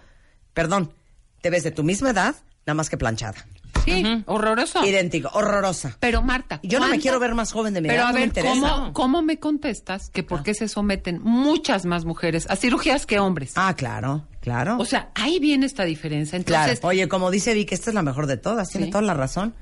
perdón, 0.53 0.93
te 1.41 1.49
ves 1.49 1.63
de 1.63 1.71
tu 1.71 1.83
misma 1.83 2.09
edad, 2.11 2.35
nada 2.65 2.75
más 2.75 2.89
que 2.89 2.97
planchada. 2.97 3.45
Sí, 3.85 4.01
horroroso. 4.27 4.85
Idéntico, 4.85 5.29
horrorosa. 5.33 5.97
Pero 5.99 6.21
Marta, 6.21 6.61
yo 6.63 6.79
no 6.79 6.85
me 6.85 6.91
¿cuántas- 6.91 7.01
quiero 7.01 7.19
ver 7.19 7.35
más 7.35 7.51
joven 7.51 7.73
de 7.73 7.81
mi 7.81 7.89
Pero 7.89 8.03
edad, 8.03 8.09
a 8.09 8.13
no 8.13 8.19
me 8.19 8.27
ver. 8.27 8.45
¿cómo, 8.45 8.93
¿cómo 8.93 9.21
me 9.21 9.39
contestas 9.39 10.09
que 10.09 10.23
por 10.23 10.41
qué 10.43 10.53
se 10.53 10.69
someten 10.69 11.19
muchas 11.21 11.85
más 11.85 12.05
mujeres 12.05 12.45
a 12.49 12.55
cirugías 12.55 13.05
que 13.05 13.19
hombres? 13.19 13.51
Ah, 13.55 13.75
claro, 13.75 14.25
claro. 14.39 14.77
O 14.79 14.85
sea, 14.85 15.11
ahí 15.15 15.39
viene 15.39 15.65
esta 15.65 15.83
diferencia. 15.83 16.41
claro. 16.43 16.63
Entonces, 16.71 16.85
Oye, 16.85 17.09
como 17.09 17.29
dice 17.29 17.53
Vic, 17.53 17.73
esta 17.73 17.89
es 17.89 17.93
la 17.93 18.03
mejor 18.03 18.25
de 18.27 18.37
todas, 18.37 18.69
tiene 18.69 18.87
toda 18.87 19.01
la 19.01 19.13
razón. 19.15 19.53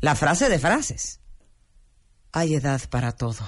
La 0.00 0.14
frase 0.14 0.50
de 0.50 0.58
frases. 0.58 1.20
Hay 2.36 2.54
edad 2.54 2.80
para 2.90 3.12
todo. 3.12 3.38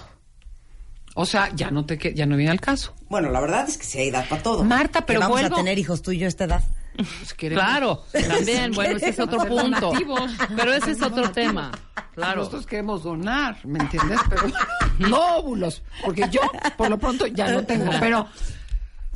o 1.15 1.27
sea, 1.27 1.51
ya 1.55 1.71
no 1.71 1.85
te 1.87 2.15
ya 2.15 2.25
no 2.27 2.37
viene 2.37 2.51
al 2.53 2.61
caso. 2.61 2.95
Bueno, 3.09 3.31
la 3.31 3.41
verdad 3.41 3.69
es 3.69 3.79
que 3.79 3.85
sí 3.85 3.99
hay 3.99 4.09
edad 4.09 4.29
para 4.29 4.43
todo. 4.43 4.65
Marta, 4.65 5.01
Que 5.01 5.07
pero 5.07 5.21
vamos 5.21 5.41
vuelvo- 5.41 5.55
a 5.55 5.59
tener 5.59 5.79
hijos 5.79 6.03
tú 6.03 6.13
y 6.13 6.19
yo 6.19 6.27
a 6.27 6.29
esta 6.29 6.45
edad. 6.45 6.63
Pues, 6.97 7.35
Claro, 7.35 8.05
también, 8.13 8.73
bueno, 8.73 8.97
ese 8.97 9.11
es 9.11 9.21
otro 9.21 9.39
punto. 9.47 9.93
Pero 10.57 10.73
ese 10.73 10.93
es 10.93 11.03
otro 11.03 11.31
tema. 11.31 11.71
Claro. 12.15 12.39
Nosotros 12.41 12.67
queremos 12.67 13.03
donar, 13.03 13.59
¿me 13.67 13.79
entiendes? 13.81 14.19
Pero 14.31 14.43
no 15.11 15.37
óvulos, 15.37 15.83
porque 16.03 16.27
yo 16.31 16.41
por 16.79 16.89
lo 16.89 16.99
pronto 16.99 17.27
ya 17.27 17.51
no 17.53 17.65
tengo, 17.67 17.91
pero 18.01 18.27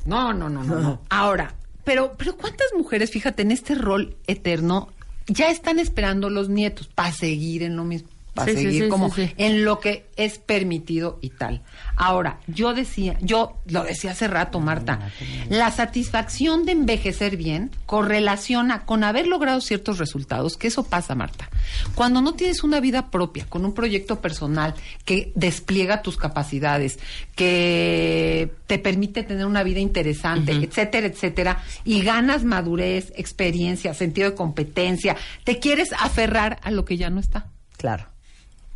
no, 0.05 0.33
no, 0.35 0.49
no, 0.51 0.63
no, 0.63 0.75
no. 0.81 1.01
Ahora, 1.09 1.55
pero 1.85 2.15
pero 2.19 2.37
cuántas 2.37 2.67
mujeres, 2.77 3.11
fíjate, 3.11 3.43
en 3.43 3.51
este 3.53 3.75
rol 3.75 4.17
eterno 4.27 4.89
ya 5.27 5.49
están 5.51 5.79
esperando 5.79 6.29
los 6.29 6.49
nietos 6.51 6.87
para 6.89 7.13
seguir 7.13 7.63
en 7.63 7.77
lo 7.77 7.85
mismo, 7.85 8.11
para 8.35 8.53
Sí, 8.53 8.59
seguir 8.59 8.85
sí, 8.85 8.89
como 8.89 9.11
en 9.17 9.65
lo 9.65 9.81
que 9.81 10.07
es 10.17 10.39
permitido 10.39 11.19
y 11.21 11.31
tal. 11.31 11.63
Ahora, 11.97 12.41
yo 12.47 12.75
decía, 12.75 13.17
yo 13.21 13.57
lo 13.67 13.83
decía 13.83 14.13
hace 14.13 14.29
rato, 14.29 14.61
Marta, 14.61 15.11
la 15.49 15.71
satisfacción 15.71 16.65
de 16.65 16.73
envejecer 16.73 17.37
bien 17.37 17.71
correlaciona 17.87 18.85
con 18.85 19.05
haber 19.05 19.27
logrado 19.27 19.61
ciertos 19.61 19.99
resultados, 19.99 20.57
que 20.57 20.69
eso 20.69 20.85
pasa, 20.85 21.15
Marta. 21.15 21.49
Cuando 21.95 22.21
no 22.21 22.35
tienes 22.35 22.63
una 22.63 22.81
vida 22.81 23.11
propia, 23.11 23.47
con 23.47 23.65
un 23.65 23.75
proyecto 23.75 24.21
personal 24.21 24.75
que 25.05 25.33
despliega 25.35 26.03
tus 26.03 26.17
capacidades, 26.17 26.99
que 27.35 28.53
te 28.67 28.79
permite 28.79 29.23
tener 29.23 29.47
una 29.47 29.63
vida 29.63 29.81
interesante, 29.81 30.53
etcétera, 30.53 31.07
etcétera, 31.07 31.63
y 31.85 32.03
ganas 32.03 32.45
madurez, 32.45 33.13
experiencia, 33.17 33.95
sentido 33.95 34.31
de 34.31 34.37
competencia, 34.37 35.17
te 35.45 35.59
quieres 35.59 35.93
aferrar 35.99 36.59
a 36.63 36.71
lo 36.71 36.85
que 36.85 36.97
ya 36.97 37.11
no 37.11 37.21
está 37.21 37.47
Claro. 37.81 38.05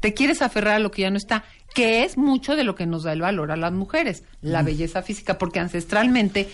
Te 0.05 0.13
quieres 0.13 0.43
aferrar 0.43 0.75
a 0.75 0.79
lo 0.81 0.91
que 0.91 1.01
ya 1.01 1.11
no 1.11 1.17
está, 1.17 1.45
que 1.73 2.05
es 2.05 2.19
mucho 2.19 2.57
de 2.57 2.65
lo 2.65 2.75
que 2.75 2.85
nos 2.85 3.05
da 3.05 3.15
el 3.15 3.23
valor 3.23 3.51
a 3.51 3.57
las 3.57 3.73
mujeres, 3.73 4.23
la 4.43 4.63
belleza 4.63 5.01
física, 5.01 5.39
porque 5.39 5.61
ancestralmente, 5.61 6.47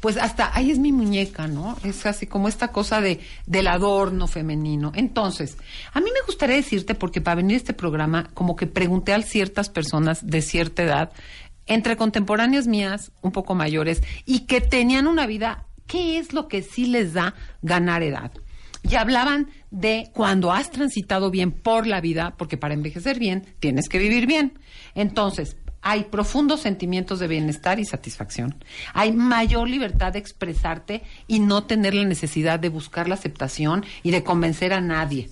pues 0.00 0.16
hasta 0.16 0.50
ahí 0.52 0.72
es 0.72 0.80
mi 0.80 0.90
muñeca, 0.90 1.46
¿no? 1.46 1.76
Es 1.84 2.04
así 2.04 2.26
como 2.26 2.48
esta 2.48 2.72
cosa 2.72 3.00
de 3.00 3.20
del 3.46 3.68
adorno 3.68 4.26
femenino. 4.26 4.90
Entonces, 4.96 5.56
a 5.92 6.00
mí 6.00 6.06
me 6.12 6.26
gustaría 6.26 6.56
decirte, 6.56 6.96
porque 6.96 7.20
para 7.20 7.36
venir 7.36 7.54
a 7.54 7.58
este 7.58 7.74
programa, 7.74 8.28
como 8.34 8.56
que 8.56 8.66
pregunté 8.66 9.14
a 9.14 9.22
ciertas 9.22 9.70
personas 9.70 10.26
de 10.26 10.42
cierta 10.42 10.82
edad, 10.82 11.12
entre 11.66 11.96
contemporáneas 11.96 12.66
mías, 12.66 13.12
un 13.22 13.30
poco 13.30 13.54
mayores, 13.54 14.02
y 14.24 14.46
que 14.46 14.60
tenían 14.60 15.06
una 15.06 15.28
vida, 15.28 15.64
¿qué 15.86 16.18
es 16.18 16.32
lo 16.32 16.48
que 16.48 16.62
sí 16.62 16.86
les 16.86 17.12
da 17.12 17.36
ganar 17.62 18.02
edad? 18.02 18.32
Y 18.88 18.94
hablaban 18.94 19.48
de 19.70 20.10
cuando 20.12 20.52
has 20.52 20.70
transitado 20.70 21.30
bien 21.30 21.50
por 21.50 21.86
la 21.86 22.00
vida, 22.00 22.34
porque 22.36 22.56
para 22.56 22.74
envejecer 22.74 23.18
bien 23.18 23.46
tienes 23.58 23.88
que 23.88 23.98
vivir 23.98 24.26
bien. 24.26 24.58
Entonces, 24.94 25.56
hay 25.82 26.04
profundos 26.04 26.62
sentimientos 26.62 27.20
de 27.20 27.28
bienestar 27.28 27.78
y 27.78 27.84
satisfacción. 27.84 28.56
Hay 28.92 29.12
mayor 29.12 29.68
libertad 29.68 30.12
de 30.12 30.18
expresarte 30.18 31.02
y 31.28 31.38
no 31.38 31.64
tener 31.64 31.94
la 31.94 32.04
necesidad 32.04 32.58
de 32.58 32.70
buscar 32.70 33.08
la 33.08 33.14
aceptación 33.14 33.84
y 34.02 34.10
de 34.10 34.24
convencer 34.24 34.72
a 34.72 34.80
nadie. 34.80 35.30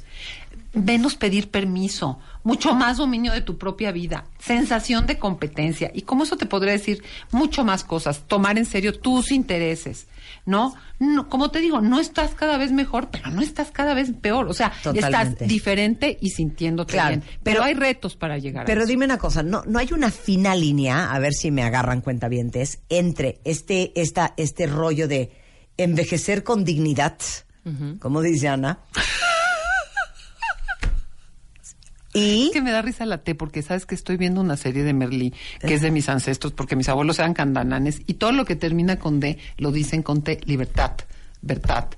Menos 0.75 1.14
pedir 1.14 1.50
permiso, 1.50 2.19
mucho 2.43 2.75
más 2.75 2.97
dominio 2.97 3.33
de 3.33 3.40
tu 3.40 3.59
propia 3.59 3.93
vida, 3.93 4.25
sensación 4.38 5.07
de 5.07 5.19
competencia. 5.19 5.90
Y 5.95 6.02
como 6.02 6.25
eso 6.25 6.37
te 6.37 6.47
podría 6.47 6.73
decir 6.73 7.02
mucho 7.31 7.64
más 7.64 7.85
cosas, 7.85 8.23
tomar 8.26 8.59
en 8.59 8.66
serio 8.66 8.93
tus 8.99 9.31
intereses, 9.31 10.09
¿no? 10.47 10.75
no 10.99 11.28
como 11.28 11.50
te 11.50 11.61
digo, 11.61 11.81
no 11.81 12.00
estás 12.00 12.35
cada 12.35 12.57
vez 12.57 12.73
mejor, 12.73 13.09
pero 13.11 13.31
no 13.31 13.40
estás 13.40 13.71
cada 13.71 13.95
vez 13.95 14.11
peor. 14.21 14.49
O 14.49 14.54
sea, 14.54 14.73
Totalmente. 14.83 15.31
estás 15.45 15.49
diferente 15.49 16.19
y 16.21 16.31
sintiéndote 16.31 16.95
Claro, 16.95 17.09
bien. 17.11 17.21
pero- 17.23 17.40
Pero, 17.43 17.62
hay 17.64 17.75
retos 17.75 18.16
para 18.16 18.38
llegar 18.38 18.64
a 18.64 18.66
Pero 18.66 18.85
dime 18.85 19.04
una 19.04 19.19
cosa, 19.19 19.43
no, 19.43 19.62
no 19.66 19.78
hay 19.78 19.93
una 19.93 20.11
fina 20.11 20.54
línea, 20.57 21.12
a 21.12 21.19
ver 21.21 21.33
si 21.35 21.50
me 21.50 21.62
agarran 21.62 22.00
cuentavientes, 22.00 22.81
entre 22.88 23.40
este, 23.45 23.93
esta, 24.00 24.35
este 24.37 24.66
rollo 24.66 25.07
de 25.09 25.31
envejecer 25.76 26.43
con 26.45 26.64
dignidad, 26.64 27.16
como 28.00 28.21
dice 28.21 28.49
Ana, 28.49 28.81
y 32.14 32.47
Es 32.47 32.52
que 32.52 32.62
me 32.62 32.71
da 32.71 32.80
risa 32.80 33.04
la 33.04 33.18
T 33.18 33.35
porque 33.35 33.61
sabes 33.62 33.85
que 33.85 33.94
estoy 33.94 34.16
viendo 34.16 34.40
una 34.40 34.56
serie 34.56 34.83
de 34.85 34.94
Merlí 34.94 35.35
que 35.61 35.75
es 35.75 35.83
de 35.83 35.90
mis 35.90 36.09
ancestros 36.09 36.52
porque 36.52 36.76
mis 36.76 36.88
abuelos 36.88 37.18
eran 37.18 37.35
candananes 37.35 38.00
y 38.06 38.14
todo 38.14 38.33
lo 38.33 38.44
que 38.47 38.56
termina 38.56 38.99
con 38.99 39.21
D 39.21 39.38
lo 39.59 39.71
dicen 39.73 40.02
con 40.02 40.23
T, 40.23 40.40
libertad, 40.44 40.92
verdad, 41.42 41.88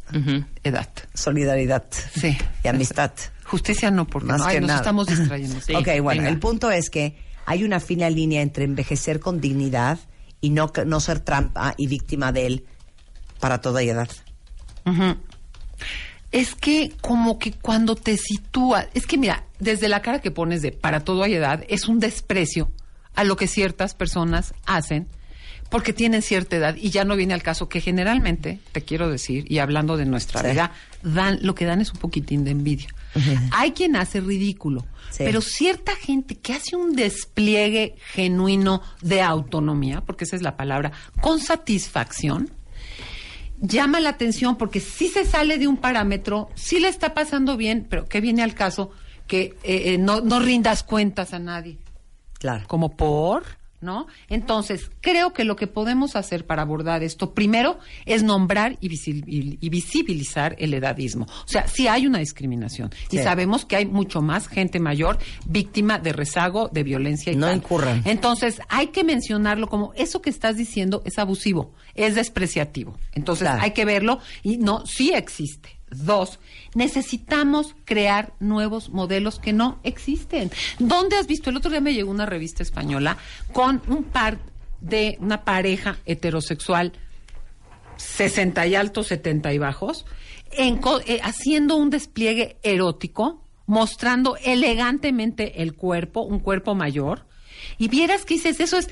edad. 0.64 0.88
Solidaridad. 1.14 1.84
Sí. 2.14 2.36
Y 2.64 2.68
amistad. 2.68 3.12
Justicia 3.44 3.90
no, 3.92 4.06
porque 4.06 4.26
Más 4.28 4.40
no, 4.40 4.46
ay, 4.46 4.54
que 4.56 4.60
nos 4.62 4.68
nada. 4.68 4.80
estamos 4.80 5.06
distrayendo. 5.06 5.60
Sí, 5.60 5.72
ok, 5.74 5.86
bueno, 6.02 6.22
venga. 6.22 6.28
el 6.30 6.38
punto 6.40 6.70
es 6.70 6.90
que 6.90 7.16
hay 7.44 7.62
una 7.62 7.78
fina 7.78 8.10
línea 8.10 8.42
entre 8.42 8.64
envejecer 8.64 9.20
con 9.20 9.40
dignidad 9.40 10.00
y 10.40 10.50
no, 10.50 10.72
no 10.84 10.98
ser 10.98 11.20
trampa 11.20 11.74
y 11.76 11.86
víctima 11.86 12.32
de 12.32 12.46
él 12.46 12.66
para 13.38 13.60
toda 13.60 13.82
edad. 13.82 14.08
Ujú. 14.84 15.16
Es 16.32 16.54
que 16.54 16.92
como 17.00 17.38
que 17.38 17.52
cuando 17.52 17.94
te 17.94 18.16
sitúas, 18.16 18.88
es 18.94 19.06
que 19.06 19.16
mira, 19.16 19.44
desde 19.58 19.88
la 19.88 20.02
cara 20.02 20.20
que 20.20 20.30
pones 20.30 20.62
de 20.62 20.72
para 20.72 21.00
todo 21.00 21.22
hay 21.22 21.34
edad, 21.34 21.64
es 21.68 21.88
un 21.88 21.98
desprecio 22.00 22.70
a 23.14 23.24
lo 23.24 23.36
que 23.36 23.46
ciertas 23.46 23.94
personas 23.94 24.54
hacen 24.66 25.08
porque 25.70 25.92
tienen 25.92 26.22
cierta 26.22 26.54
edad 26.56 26.76
y 26.76 26.90
ya 26.90 27.04
no 27.04 27.16
viene 27.16 27.34
al 27.34 27.42
caso 27.42 27.68
que 27.68 27.80
generalmente, 27.80 28.60
te 28.70 28.82
quiero 28.82 29.08
decir, 29.10 29.50
y 29.50 29.58
hablando 29.58 29.96
de 29.96 30.04
nuestra 30.04 30.40
Sí. 30.42 30.50
vida, 30.50 30.70
dan, 31.02 31.38
lo 31.42 31.56
que 31.56 31.64
dan 31.64 31.80
es 31.80 31.90
un 31.92 31.98
poquitín 31.98 32.44
de 32.44 32.52
envidia. 32.52 32.86
Hay 33.50 33.72
quien 33.72 33.96
hace 33.96 34.20
ridículo, 34.20 34.86
Sí. 35.10 35.24
pero 35.24 35.40
cierta 35.40 35.96
gente 35.96 36.36
que 36.36 36.52
hace 36.52 36.76
un 36.76 36.94
despliegue 36.94 37.96
genuino 38.12 38.80
de 39.00 39.22
autonomía, 39.22 40.02
porque 40.02 40.22
esa 40.24 40.36
es 40.36 40.42
la 40.42 40.56
palabra, 40.56 40.92
con 41.20 41.40
satisfacción, 41.40 42.50
llama 43.60 44.00
la 44.00 44.10
atención 44.10 44.56
porque 44.56 44.80
sí 44.80 45.08
se 45.08 45.24
sale 45.24 45.58
de 45.58 45.66
un 45.66 45.78
parámetro, 45.78 46.48
sí 46.54 46.78
le 46.78 46.88
está 46.88 47.14
pasando 47.14 47.56
bien, 47.56 47.86
pero 47.88 48.04
que 48.04 48.20
viene 48.20 48.42
al 48.42 48.54
caso 48.54 48.90
que 49.26 49.56
eh, 49.64 49.94
eh, 49.94 49.98
no, 49.98 50.20
no 50.20 50.40
rindas 50.40 50.82
cuentas 50.82 51.32
a 51.34 51.38
nadie. 51.38 51.78
Claro. 52.38 52.64
Como 52.68 52.96
por, 52.96 53.44
¿no? 53.80 54.06
Entonces, 54.28 54.90
creo 55.00 55.32
que 55.32 55.44
lo 55.44 55.56
que 55.56 55.66
podemos 55.66 56.16
hacer 56.16 56.46
para 56.46 56.62
abordar 56.62 57.02
esto, 57.02 57.32
primero, 57.34 57.78
es 58.04 58.22
nombrar 58.22 58.76
y, 58.80 58.88
visibil- 58.88 59.58
y 59.60 59.68
visibilizar 59.68 60.54
el 60.58 60.74
edadismo. 60.74 61.24
O 61.24 61.48
sea, 61.48 61.66
sí 61.68 61.86
hay 61.88 62.06
una 62.06 62.18
discriminación. 62.18 62.90
Y 63.10 63.18
sabemos 63.18 63.64
que 63.64 63.76
hay 63.76 63.86
mucho 63.86 64.22
más 64.22 64.48
gente 64.48 64.80
mayor 64.80 65.18
víctima 65.46 65.98
de 65.98 66.12
rezago, 66.12 66.68
de 66.72 66.82
violencia 66.82 67.32
y 67.32 67.36
No 67.36 67.46
tal. 67.46 67.56
incurran. 67.56 68.02
Entonces, 68.04 68.60
hay 68.68 68.88
que 68.88 69.04
mencionarlo 69.04 69.68
como 69.68 69.92
eso 69.94 70.20
que 70.22 70.30
estás 70.30 70.56
diciendo 70.56 71.02
es 71.04 71.18
abusivo, 71.18 71.72
es 71.94 72.14
despreciativo. 72.14 72.98
Entonces, 73.12 73.46
Claro. 73.48 73.62
hay 73.62 73.70
que 73.72 73.84
verlo 73.84 74.20
y 74.42 74.58
no, 74.58 74.84
sí 74.86 75.12
existe. 75.14 75.75
Dos, 75.90 76.40
necesitamos 76.74 77.76
crear 77.84 78.32
nuevos 78.40 78.90
modelos 78.90 79.38
que 79.38 79.52
no 79.52 79.78
existen. 79.84 80.50
¿Dónde 80.78 81.16
has 81.16 81.26
visto? 81.26 81.50
El 81.50 81.56
otro 81.56 81.70
día 81.70 81.80
me 81.80 81.94
llegó 81.94 82.10
una 82.10 82.26
revista 82.26 82.62
española 82.62 83.16
con 83.52 83.80
un 83.86 84.04
par 84.04 84.38
de 84.80 85.16
una 85.20 85.44
pareja 85.44 85.98
heterosexual 86.04 86.92
60 87.96 88.66
y 88.66 88.74
altos, 88.74 89.06
70 89.08 89.52
y 89.52 89.58
bajos, 89.58 90.06
eh, 90.50 91.20
haciendo 91.22 91.76
un 91.76 91.90
despliegue 91.90 92.56
erótico, 92.62 93.42
mostrando 93.66 94.36
elegantemente 94.36 95.62
el 95.62 95.74
cuerpo, 95.74 96.22
un 96.22 96.40
cuerpo 96.40 96.74
mayor. 96.74 97.26
Y 97.78 97.88
vieras 97.88 98.24
que 98.24 98.34
dices, 98.34 98.60
eso 98.60 98.78
es, 98.78 98.88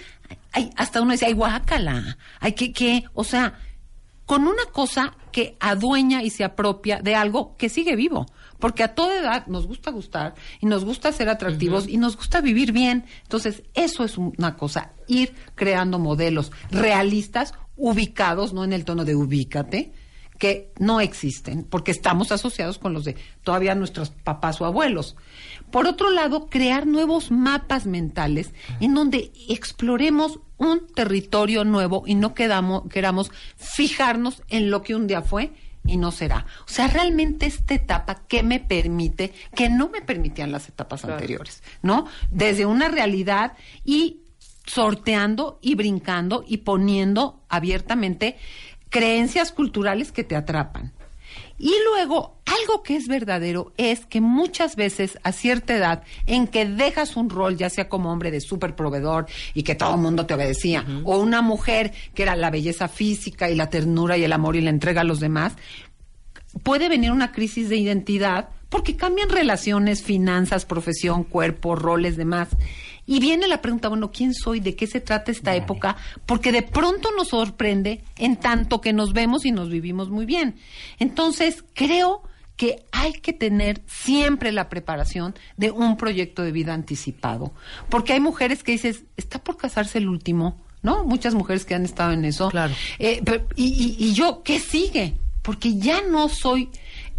ay, 0.52 0.70
hasta 0.76 1.00
uno 1.00 1.12
dice, 1.12 1.26
ay, 1.26 1.34
guácala, 1.34 2.16
ay, 2.40 2.52
que, 2.52 2.72
que, 2.72 3.04
o 3.14 3.24
sea, 3.24 3.60
con 4.26 4.46
una 4.46 4.64
cosa 4.72 5.16
que 5.32 5.56
adueña 5.60 6.22
y 6.22 6.30
se 6.30 6.44
apropia 6.44 7.00
de 7.02 7.14
algo 7.14 7.56
que 7.56 7.68
sigue 7.68 7.96
vivo. 7.96 8.26
Porque 8.58 8.82
a 8.82 8.94
toda 8.94 9.18
edad 9.18 9.46
nos 9.46 9.66
gusta 9.66 9.90
gustar 9.90 10.34
y 10.60 10.66
nos 10.66 10.84
gusta 10.84 11.12
ser 11.12 11.28
atractivos 11.28 11.88
y 11.88 11.98
nos 11.98 12.16
gusta 12.16 12.40
vivir 12.40 12.72
bien. 12.72 13.04
Entonces, 13.22 13.62
eso 13.74 14.04
es 14.04 14.16
una 14.16 14.56
cosa, 14.56 14.92
ir 15.06 15.34
creando 15.54 15.98
modelos 15.98 16.52
realistas, 16.70 17.52
ubicados, 17.76 18.52
no 18.52 18.64
en 18.64 18.72
el 18.72 18.84
tono 18.84 19.04
de 19.04 19.16
ubícate, 19.16 19.92
que 20.38 20.72
no 20.78 21.00
existen, 21.00 21.64
porque 21.64 21.90
estamos 21.90 22.32
asociados 22.32 22.78
con 22.78 22.92
los 22.92 23.04
de 23.04 23.16
todavía 23.42 23.74
nuestros 23.74 24.10
papás 24.10 24.60
o 24.60 24.66
abuelos. 24.66 25.16
Por 25.70 25.86
otro 25.86 26.10
lado, 26.10 26.46
crear 26.46 26.86
nuevos 26.86 27.30
mapas 27.30 27.86
mentales 27.86 28.52
en 28.80 28.94
donde 28.94 29.32
exploremos 29.48 30.40
un 30.56 30.86
territorio 30.86 31.64
nuevo 31.64 32.04
y 32.06 32.14
no 32.14 32.34
quedamos, 32.34 32.84
queramos 32.90 33.30
fijarnos 33.56 34.42
en 34.48 34.70
lo 34.70 34.82
que 34.82 34.94
un 34.94 35.06
día 35.06 35.22
fue 35.22 35.52
y 35.86 35.96
no 35.96 36.10
será. 36.12 36.46
O 36.66 36.68
sea, 36.68 36.88
realmente 36.88 37.46
esta 37.46 37.74
etapa 37.74 38.22
que 38.26 38.42
me 38.42 38.60
permite, 38.60 39.32
que 39.54 39.68
no 39.68 39.88
me 39.88 40.00
permitían 40.00 40.52
las 40.52 40.68
etapas 40.68 41.04
anteriores, 41.04 41.62
¿no? 41.82 42.06
Desde 42.30 42.66
una 42.66 42.88
realidad 42.88 43.52
y 43.84 44.20
sorteando 44.66 45.58
y 45.60 45.74
brincando 45.74 46.42
y 46.46 46.58
poniendo 46.58 47.44
abiertamente 47.48 48.38
creencias 48.94 49.50
culturales 49.50 50.12
que 50.12 50.22
te 50.22 50.36
atrapan. 50.36 50.92
Y 51.58 51.72
luego, 51.84 52.36
algo 52.46 52.84
que 52.84 52.94
es 52.94 53.08
verdadero 53.08 53.72
es 53.76 54.06
que 54.06 54.20
muchas 54.20 54.76
veces 54.76 55.18
a 55.24 55.32
cierta 55.32 55.74
edad 55.74 56.04
en 56.26 56.46
que 56.46 56.64
dejas 56.64 57.16
un 57.16 57.28
rol, 57.28 57.56
ya 57.56 57.70
sea 57.70 57.88
como 57.88 58.12
hombre 58.12 58.30
de 58.30 58.40
súper 58.40 58.76
proveedor 58.76 59.26
y 59.52 59.64
que 59.64 59.74
todo 59.74 59.96
el 59.96 60.00
mundo 60.00 60.26
te 60.26 60.34
obedecía, 60.34 60.86
o 61.02 61.18
una 61.18 61.42
mujer 61.42 61.92
que 62.14 62.22
era 62.22 62.36
la 62.36 62.52
belleza 62.52 62.86
física 62.86 63.50
y 63.50 63.56
la 63.56 63.68
ternura 63.68 64.16
y 64.16 64.22
el 64.22 64.32
amor 64.32 64.54
y 64.54 64.60
la 64.60 64.70
entrega 64.70 65.00
a 65.00 65.04
los 65.04 65.18
demás, 65.18 65.54
puede 66.62 66.88
venir 66.88 67.10
una 67.10 67.32
crisis 67.32 67.68
de 67.68 67.76
identidad 67.76 68.50
porque 68.68 68.94
cambian 68.94 69.28
relaciones, 69.28 70.04
finanzas, 70.04 70.66
profesión, 70.66 71.24
cuerpo, 71.24 71.74
roles, 71.74 72.16
demás. 72.16 72.48
Y 73.06 73.20
viene 73.20 73.46
la 73.48 73.60
pregunta, 73.60 73.88
bueno, 73.88 74.10
¿quién 74.10 74.32
soy? 74.34 74.60
¿De 74.60 74.74
qué 74.76 74.86
se 74.86 75.00
trata 75.00 75.30
esta 75.30 75.54
época? 75.54 75.96
Porque 76.26 76.52
de 76.52 76.62
pronto 76.62 77.10
nos 77.16 77.28
sorprende 77.28 78.02
en 78.16 78.36
tanto 78.36 78.80
que 78.80 78.92
nos 78.92 79.12
vemos 79.12 79.44
y 79.44 79.52
nos 79.52 79.68
vivimos 79.68 80.08
muy 80.10 80.24
bien. 80.26 80.56
Entonces, 80.98 81.64
creo 81.74 82.22
que 82.56 82.84
hay 82.92 83.12
que 83.14 83.32
tener 83.32 83.82
siempre 83.86 84.52
la 84.52 84.68
preparación 84.68 85.34
de 85.56 85.70
un 85.70 85.96
proyecto 85.96 86.42
de 86.42 86.52
vida 86.52 86.72
anticipado. 86.72 87.52
Porque 87.88 88.12
hay 88.12 88.20
mujeres 88.20 88.62
que 88.62 88.72
dices, 88.72 89.04
está 89.16 89.38
por 89.42 89.56
casarse 89.56 89.98
el 89.98 90.08
último, 90.08 90.62
¿no? 90.82 91.04
Muchas 91.04 91.34
mujeres 91.34 91.64
que 91.64 91.74
han 91.74 91.84
estado 91.84 92.12
en 92.12 92.24
eso. 92.24 92.48
Claro. 92.50 92.72
Eh, 92.98 93.20
pero- 93.24 93.46
y, 93.56 93.64
y- 93.98 94.04
y 94.06 94.14
yo, 94.14 94.42
¿qué 94.44 94.60
sigue? 94.60 95.18
Porque 95.42 95.76
ya 95.76 96.00
no 96.02 96.28
soy 96.28 96.70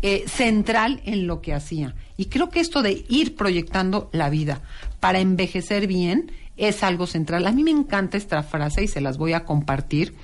eh, 0.02 0.24
central 0.28 1.02
en 1.06 1.28
lo 1.28 1.42
que 1.42 1.54
hacía. 1.54 1.96
Y 2.18 2.26
creo 2.26 2.50
que 2.50 2.60
esto 2.60 2.82
de 2.82 3.06
ir 3.10 3.36
proyectando 3.36 4.10
la 4.14 4.30
vida 4.30 4.62
para 5.00 5.20
envejecer 5.20 5.88
bien 5.88 6.32
es 6.58 6.84
algo 6.84 7.08
central. 7.08 7.48
A 7.48 7.52
mí 7.52 7.64
me 7.64 7.72
encanta 7.72 8.18
esta 8.18 8.42
frase 8.44 8.84
y 8.84 8.88
se 8.88 9.02
las 9.02 9.18
voy 9.18 9.34
a 9.34 9.44
compartir 9.44 10.16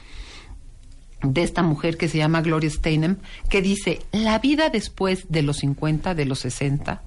de 1.23 1.43
esta 1.43 1.61
mujer 1.61 1.97
que 1.97 2.07
se 2.07 2.17
llama 2.17 2.41
Gloria 2.41 2.69
Steinem, 2.69 3.17
que 3.49 3.61
dice, 3.61 3.99
la 4.11 4.39
vida 4.39 4.69
después 4.69 5.25
de 5.29 5.43
los 5.43 5.57
50, 5.57 6.15
de 6.15 6.25
los 6.25 6.39
60, 6.39 7.01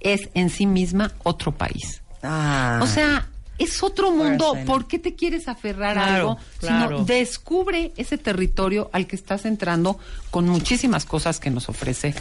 es 0.00 0.30
en 0.34 0.48
sí 0.50 0.66
misma 0.66 1.12
otro 1.22 1.52
país. 1.52 2.02
Ah. 2.22 2.80
O 2.82 2.86
sea, 2.86 3.28
es 3.58 3.82
otro 3.82 4.10
mundo. 4.10 4.56
¿Por 4.64 4.86
qué 4.86 4.98
te 4.98 5.14
quieres 5.14 5.46
aferrar 5.46 5.98
a 5.98 6.16
algo? 6.16 6.38
claro. 6.58 6.88
Sino 6.88 7.04
descubre 7.04 7.92
ese 7.96 8.16
territorio 8.16 8.88
al 8.92 9.06
que 9.06 9.16
estás 9.16 9.44
entrando 9.44 9.98
con 10.30 10.48
muchísimas 10.48 11.04
cosas 11.04 11.38
que 11.38 11.50
nos 11.50 11.68
ofrece, 11.68 12.14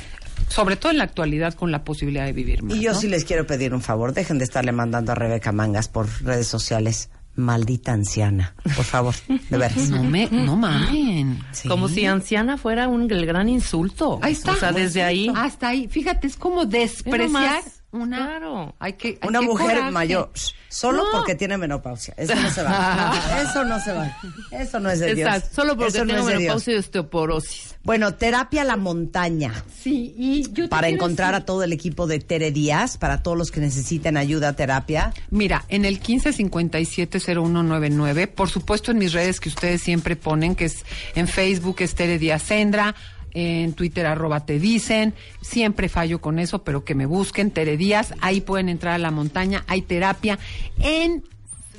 sobre 0.47 0.75
todo 0.75 0.91
en 0.91 0.97
la 0.97 1.04
actualidad 1.04 1.54
con 1.54 1.71
la 1.71 1.84
posibilidad 1.84 2.25
de 2.25 2.34
vivir 2.34 2.63
más. 2.63 2.75
Y 2.75 2.82
yo 2.82 2.93
¿no? 2.93 2.99
sí 2.99 3.08
les 3.08 3.25
quiero 3.25 3.45
pedir 3.45 3.73
un 3.73 3.82
favor. 3.82 4.13
Dejen 4.13 4.38
de 4.38 4.45
estarle 4.45 4.71
mandando 4.71 5.12
a 5.12 5.15
Rebeca 5.15 5.52
Mangas 5.52 5.88
por 5.88 6.08
redes 6.23 6.47
sociales. 6.47 7.10
Maldita 7.36 7.93
anciana. 7.93 8.54
Por 8.75 8.84
favor, 8.84 9.15
de 9.28 9.58
veras. 9.58 9.89
No 9.89 10.04
me, 10.04 10.28
no 10.30 10.58
mamen. 10.58 11.41
Sí. 11.52 11.69
Como 11.69 11.88
si 11.88 12.06
anciana 12.06 12.58
fuera 12.58 12.89
un 12.89 13.10
el 13.10 13.25
gran 13.25 13.47
insulto. 13.47 14.19
Ahí 14.21 14.34
está. 14.34 14.54
O 14.54 14.56
sea, 14.56 14.71
desde 14.73 15.04
ahí. 15.04 15.32
Hasta 15.34 15.69
ahí. 15.69 15.88
Fíjate, 15.88 16.28
es 16.28 16.36
como 16.36 16.65
despreciar 16.65 17.62
una. 17.91 18.17
claro. 18.17 18.75
Hay 18.80 18.93
que, 18.93 19.19
hay 19.21 19.28
Una 19.28 19.39
que 19.39 19.45
mujer 19.45 19.71
coraje. 19.75 19.91
mayor. 19.91 20.32
Solo 20.69 21.04
No. 21.04 21.10
porque 21.12 21.36
tiene 21.36 21.58
menopausia. 21.58 22.13
Eso 22.17 22.36
no 22.36 22.49
se 22.52 22.62
va. 22.63 23.13
Eso 23.41 23.63
no 23.65 23.80
se 23.80 23.91
va. 23.91 24.15
Eso 24.52 24.80
no 24.80 24.89
es 24.91 24.99
de 24.99 25.15
Dios. 25.15 25.28
Exacto, 25.28 25.56
solo 25.56 25.75
porque 25.78 25.97
no 25.99 26.06
Dios. 26.06 26.25
menopausia 26.25 26.75
y 26.75 26.78
osteoporosis. 26.78 27.75
Bueno, 27.84 28.13
terapia 28.13 28.62
a 28.62 28.65
la 28.65 28.78
montaña. 28.78 29.52
Sí, 29.82 30.13
y 30.17 30.52
yo 30.54 30.69
Para 30.69 30.89
encontrar 30.89 31.34
decir- 31.34 31.41
a 31.41 31.45
todo 31.45 31.63
el 31.63 31.73
equipo 31.73 32.06
de 32.06 32.19
Tere 32.19 32.52
Díaz, 32.52 32.97
para 32.97 33.23
todos 33.23 33.36
los 33.38 33.49
que 33.52 33.62
necesiten 33.62 34.15
ayuda, 34.17 34.54
terapia. 34.54 35.12
Mira, 35.32 35.65
en 35.69 35.86
el 35.86 35.99
15570199, 35.99 38.28
por 38.28 38.49
supuesto 38.49 38.91
en 38.91 38.99
mis 38.99 39.13
redes 39.13 39.39
que 39.39 39.49
ustedes 39.49 39.82
siempre 39.82 40.15
ponen, 40.15 40.56
que 40.56 40.65
es 40.65 40.86
en 41.15 41.28
Facebook 41.28 41.78
es 41.80 41.95
Tere 41.95 42.19
Díaz 42.19 42.43
Sendra, 42.43 42.93
en 43.34 43.74
Twitter 43.74 44.06
arroba 44.06 44.46
te 44.46 44.60
dicen, 44.60 45.13
siempre 45.42 45.89
fallo 45.89 46.22
con 46.22 46.39
eso, 46.39 46.63
pero 46.63 46.84
que 46.84 46.96
me 46.96 47.06
busquen, 47.06 47.52
Tere 47.52 47.78
Díaz, 47.78 48.13
ahí 48.22 48.42
pueden 48.42 48.70
entrar 48.70 48.94
a 48.94 49.00
la 49.00 49.12
montaña, 49.12 49.63
hay 49.68 49.82
terapia. 49.82 50.39
En 50.80 51.24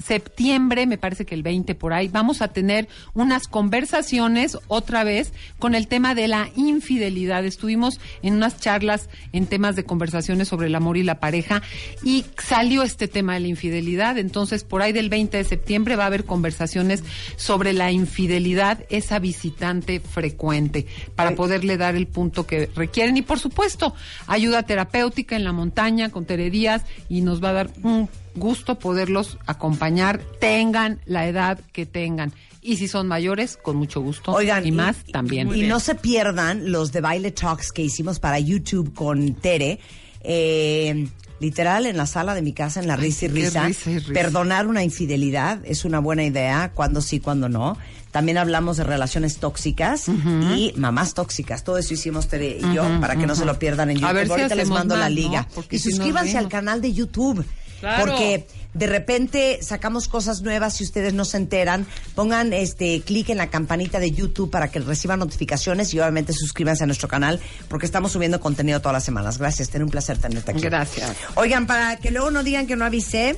septiembre, 0.04 0.86
me 0.86 0.98
parece 0.98 1.24
que 1.24 1.34
el 1.34 1.42
20 1.42 1.74
por 1.74 1.92
ahí, 1.92 2.08
vamos 2.08 2.42
a 2.42 2.48
tener 2.48 2.88
unas 3.14 3.48
conversaciones 3.48 4.58
otra 4.68 5.04
vez 5.04 5.32
con 5.58 5.74
el 5.74 5.88
tema 5.88 6.14
de 6.14 6.28
la 6.28 6.48
infidelidad. 6.56 7.44
Estuvimos 7.44 8.00
en 8.22 8.34
unas 8.34 8.60
charlas 8.60 9.08
en 9.32 9.46
temas 9.46 9.76
de 9.76 9.84
conversaciones 9.84 10.48
sobre 10.48 10.68
el 10.68 10.74
amor 10.74 10.96
y 10.96 11.02
la 11.02 11.20
pareja 11.20 11.62
y 12.02 12.24
salió 12.38 12.82
este 12.82 13.08
tema 13.08 13.34
de 13.34 13.40
la 13.40 13.48
infidelidad. 13.48 14.18
Entonces, 14.18 14.64
por 14.64 14.82
ahí 14.82 14.92
del 14.92 15.08
20 15.08 15.36
de 15.36 15.44
septiembre 15.44 15.96
va 15.96 16.04
a 16.04 16.06
haber 16.06 16.24
conversaciones 16.24 17.02
sobre 17.36 17.72
la 17.72 17.92
infidelidad, 17.92 18.84
esa 18.90 19.18
visitante 19.18 20.00
frecuente, 20.00 20.86
para 21.14 21.34
poderle 21.34 21.76
dar 21.76 21.96
el 21.96 22.06
punto 22.06 22.46
que 22.46 22.70
requieren. 22.74 23.16
Y 23.16 23.22
por 23.22 23.38
supuesto, 23.38 23.94
ayuda 24.26 24.62
terapéutica 24.62 25.36
en 25.36 25.44
la 25.44 25.52
montaña 25.52 26.10
con 26.10 26.24
Tere 26.24 26.50
Díaz 26.50 26.84
y 27.08 27.20
nos 27.20 27.42
va 27.42 27.50
a 27.50 27.54
dar 27.54 27.70
un 27.82 28.08
gusto 28.34 28.78
poderlos 28.78 29.38
acompañar, 29.46 30.20
tengan 30.40 31.00
la 31.06 31.26
edad 31.26 31.60
que 31.72 31.86
tengan. 31.86 32.32
Y 32.62 32.76
si 32.76 32.88
son 32.88 33.08
mayores, 33.08 33.56
con 33.56 33.76
mucho 33.76 34.00
gusto. 34.00 34.32
Oigan, 34.32 34.66
y 34.66 34.72
más 34.72 35.04
también. 35.12 35.54
Y 35.54 35.62
no 35.62 35.80
se 35.80 35.94
pierdan 35.94 36.70
los 36.70 36.92
de 36.92 37.00
Baile 37.00 37.30
Talks 37.30 37.72
que 37.72 37.82
hicimos 37.82 38.20
para 38.20 38.38
YouTube 38.38 38.92
con 38.92 39.34
Tere. 39.34 39.78
Eh, 40.22 41.08
literal, 41.40 41.86
en 41.86 41.96
la 41.96 42.06
sala 42.06 42.34
de 42.34 42.42
mi 42.42 42.52
casa, 42.52 42.80
en 42.80 42.86
la 42.86 42.96
risa 42.96 43.24
y 43.24 43.28
risa. 43.28 43.66
risa 43.66 43.90
y 43.90 43.98
risa. 43.98 44.12
Perdonar 44.12 44.66
una 44.66 44.84
infidelidad 44.84 45.60
es 45.64 45.86
una 45.86 45.98
buena 45.98 46.22
idea, 46.22 46.72
cuando 46.74 47.00
sí, 47.00 47.18
cuando 47.18 47.48
no. 47.48 47.78
También 48.10 48.38
hablamos 48.38 48.76
de 48.76 48.84
relaciones 48.84 49.36
tóxicas 49.36 50.06
y 50.08 50.72
mamás 50.76 51.14
tóxicas. 51.14 51.62
Todo 51.62 51.78
eso 51.78 51.94
hicimos 51.94 52.26
Tere 52.26 52.58
y 52.60 52.74
yo 52.74 52.82
para 53.00 53.14
que 53.16 53.26
no 53.26 53.36
se 53.36 53.44
lo 53.44 53.58
pierdan 53.58 53.90
en 53.90 53.96
YouTube. 53.98 54.08
A 54.08 54.12
ver 54.12 54.26
si 54.26 54.32
Ahorita 54.32 54.54
les 54.56 54.68
mando 54.68 54.96
la 54.96 55.08
liga. 55.08 55.46
Y 55.70 55.78
si 55.78 55.90
suscríbanse 55.90 56.36
al 56.36 56.48
canal 56.48 56.82
de 56.82 56.92
YouTube. 56.92 57.44
Claro. 57.80 58.06
Porque 58.06 58.46
de 58.74 58.86
repente 58.86 59.58
sacamos 59.62 60.06
cosas 60.06 60.42
nuevas 60.42 60.74
si 60.74 60.84
ustedes 60.84 61.12
no 61.14 61.24
se 61.24 61.38
enteran. 61.38 61.86
Pongan 62.14 62.52
este 62.52 63.00
clic 63.00 63.30
en 63.30 63.38
la 63.38 63.48
campanita 63.50 63.98
de 63.98 64.10
YouTube 64.12 64.50
para 64.50 64.70
que 64.70 64.78
reciban 64.80 65.18
notificaciones 65.18 65.92
y 65.94 65.98
obviamente 65.98 66.32
suscríbanse 66.32 66.84
a 66.84 66.86
nuestro 66.86 67.08
canal 67.08 67.40
porque 67.68 67.86
estamos 67.86 68.12
subiendo 68.12 68.40
contenido 68.40 68.80
todas 68.80 68.94
las 68.94 69.04
semanas. 69.04 69.38
Gracias, 69.38 69.70
ten 69.70 69.82
un 69.82 69.90
placer 69.90 70.18
tenerte 70.18 70.52
aquí. 70.52 70.60
Gracias. 70.60 71.16
Oigan, 71.34 71.66
para 71.66 71.96
que 71.96 72.10
luego 72.10 72.30
no 72.30 72.42
digan 72.42 72.66
que 72.66 72.76
no 72.76 72.84
avisé, 72.84 73.36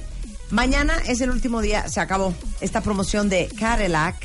mañana 0.50 0.94
es 1.07 1.20
el 1.20 1.31
último 1.31 1.62
día, 1.62 1.88
se 1.88 2.00
acabó 2.00 2.35
esta 2.61 2.81
promoción 2.83 3.28
de 3.28 3.48
Cadillac 3.59 4.16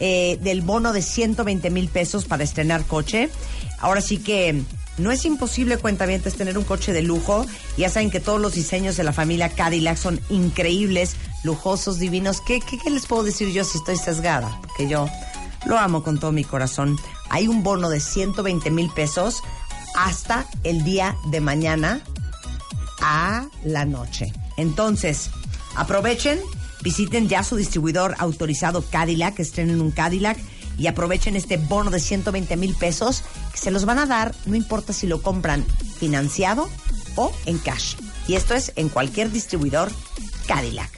eh, 0.00 0.38
del 0.40 0.62
bono 0.62 0.92
de 0.92 1.02
120 1.02 1.70
mil 1.70 1.88
pesos 1.88 2.24
para 2.24 2.44
estrenar 2.44 2.84
coche. 2.84 3.30
Ahora 3.78 4.00
sí 4.00 4.18
que 4.18 4.62
no 4.98 5.10
es 5.10 5.24
imposible, 5.24 5.78
cuentavientes, 5.78 6.34
tener 6.34 6.58
un 6.58 6.64
coche 6.64 6.92
de 6.92 7.02
lujo. 7.02 7.46
Ya 7.76 7.88
saben 7.88 8.10
que 8.10 8.20
todos 8.20 8.40
los 8.40 8.54
diseños 8.54 8.96
de 8.96 9.04
la 9.04 9.12
familia 9.12 9.48
Cadillac 9.48 9.96
son 9.96 10.20
increíbles, 10.28 11.16
lujosos, 11.44 11.98
divinos. 11.98 12.40
¿Qué, 12.40 12.60
qué, 12.60 12.78
qué 12.78 12.90
les 12.90 13.06
puedo 13.06 13.22
decir 13.22 13.48
yo 13.52 13.64
si 13.64 13.78
estoy 13.78 13.96
sesgada? 13.96 14.60
Que 14.76 14.88
yo 14.88 15.08
lo 15.64 15.78
amo 15.78 16.02
con 16.02 16.18
todo 16.18 16.32
mi 16.32 16.44
corazón. 16.44 16.98
Hay 17.30 17.48
un 17.48 17.62
bono 17.62 17.88
de 17.88 18.00
120 18.00 18.70
mil 18.70 18.90
pesos 18.90 19.42
hasta 19.94 20.46
el 20.64 20.84
día 20.84 21.16
de 21.30 21.40
mañana 21.40 22.02
a 23.00 23.46
la 23.64 23.84
noche. 23.84 24.32
Entonces, 24.56 25.30
aprovechen, 25.74 26.38
visiten 26.82 27.28
ya 27.28 27.42
su 27.42 27.56
distribuidor 27.56 28.14
autorizado 28.18 28.84
Cadillac, 28.90 29.38
estrenen 29.40 29.80
un 29.80 29.90
Cadillac 29.90 30.38
y 30.78 30.86
aprovechen 30.86 31.36
este 31.36 31.56
bono 31.56 31.90
de 31.90 32.00
120 32.00 32.56
mil 32.56 32.74
pesos 32.74 33.22
que 33.52 33.58
se 33.58 33.70
los 33.70 33.84
van 33.84 33.98
a 33.98 34.06
dar, 34.06 34.34
no 34.46 34.56
importa 34.56 34.92
si 34.92 35.06
lo 35.06 35.22
compran 35.22 35.64
financiado 35.98 36.68
o 37.16 37.32
en 37.46 37.58
cash. 37.58 37.96
Y 38.28 38.34
esto 38.34 38.54
es 38.54 38.72
en 38.76 38.88
cualquier 38.88 39.30
distribuidor 39.30 39.90
Cadillac. 40.46 40.90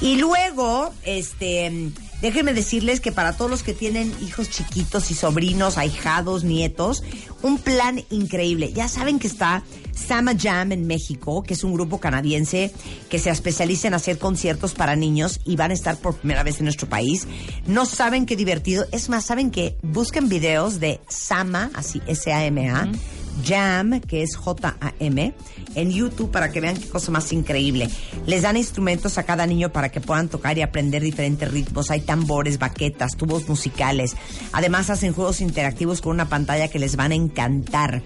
Y 0.00 0.16
luego, 0.16 0.92
este, 1.04 1.90
déjenme 2.20 2.54
decirles 2.54 3.00
que 3.00 3.12
para 3.12 3.36
todos 3.36 3.50
los 3.50 3.62
que 3.62 3.74
tienen 3.74 4.12
hijos 4.22 4.50
chiquitos 4.50 5.10
y 5.10 5.14
sobrinos, 5.14 5.78
ahijados, 5.78 6.44
nietos, 6.44 7.02
un 7.42 7.58
plan 7.58 8.04
increíble. 8.10 8.72
Ya 8.72 8.88
saben 8.88 9.18
que 9.18 9.26
está 9.26 9.62
Sama 9.94 10.34
Jam 10.38 10.72
en 10.72 10.86
México, 10.86 11.42
que 11.42 11.54
es 11.54 11.64
un 11.64 11.74
grupo 11.74 12.00
canadiense 12.00 12.72
que 13.08 13.18
se 13.18 13.30
especializa 13.30 13.88
en 13.88 13.94
hacer 13.94 14.18
conciertos 14.18 14.74
para 14.74 14.96
niños 14.96 15.40
y 15.44 15.56
van 15.56 15.70
a 15.70 15.74
estar 15.74 15.96
por 15.96 16.16
primera 16.16 16.42
vez 16.42 16.58
en 16.58 16.64
nuestro 16.64 16.88
país. 16.88 17.26
No 17.66 17.86
saben 17.86 18.26
qué 18.26 18.36
divertido. 18.36 18.86
Es 18.92 19.08
más, 19.08 19.24
saben 19.24 19.50
que 19.50 19.76
busquen 19.82 20.28
videos 20.28 20.80
de 20.80 21.00
Sama, 21.08 21.70
así 21.74 22.00
S-A-M-A. 22.06 22.90
Jam, 23.42 24.00
que 24.00 24.22
es 24.22 24.36
J-A-M, 24.36 25.34
en 25.74 25.90
YouTube 25.90 26.30
para 26.30 26.52
que 26.52 26.60
vean 26.60 26.76
qué 26.76 26.88
cosa 26.88 27.10
más 27.10 27.32
increíble. 27.32 27.90
Les 28.26 28.42
dan 28.42 28.56
instrumentos 28.56 29.18
a 29.18 29.24
cada 29.24 29.46
niño 29.46 29.72
para 29.72 29.90
que 29.90 30.00
puedan 30.00 30.28
tocar 30.28 30.56
y 30.56 30.62
aprender 30.62 31.02
diferentes 31.02 31.50
ritmos. 31.50 31.90
Hay 31.90 32.02
tambores, 32.02 32.58
baquetas, 32.58 33.16
tubos 33.16 33.48
musicales. 33.48 34.16
Además 34.52 34.90
hacen 34.90 35.12
juegos 35.12 35.40
interactivos 35.40 36.00
con 36.00 36.12
una 36.12 36.28
pantalla 36.28 36.68
que 36.68 36.78
les 36.78 36.96
van 36.96 37.12
a 37.12 37.16
encantar. 37.16 38.02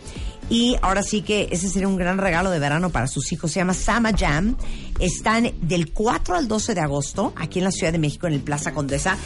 Y 0.50 0.76
ahora 0.80 1.02
sí 1.02 1.22
que 1.22 1.48
ese 1.50 1.68
sería 1.68 1.88
un 1.88 1.96
gran 1.96 2.18
regalo 2.18 2.50
de 2.50 2.58
verano 2.58 2.90
para 2.90 3.06
sus 3.06 3.32
hijos. 3.32 3.52
Se 3.52 3.60
llama 3.60 3.74
Sama 3.74 4.12
Jam. 4.16 4.56
Están 4.98 5.52
del 5.60 5.92
4 5.92 6.36
al 6.36 6.48
12 6.48 6.74
de 6.74 6.80
agosto 6.80 7.32
aquí 7.36 7.58
en 7.58 7.66
la 7.66 7.70
Ciudad 7.70 7.92
de 7.92 7.98
México, 7.98 8.26
en 8.26 8.32
el 8.32 8.40
Plaza 8.40 8.72
Condesa. 8.72 9.16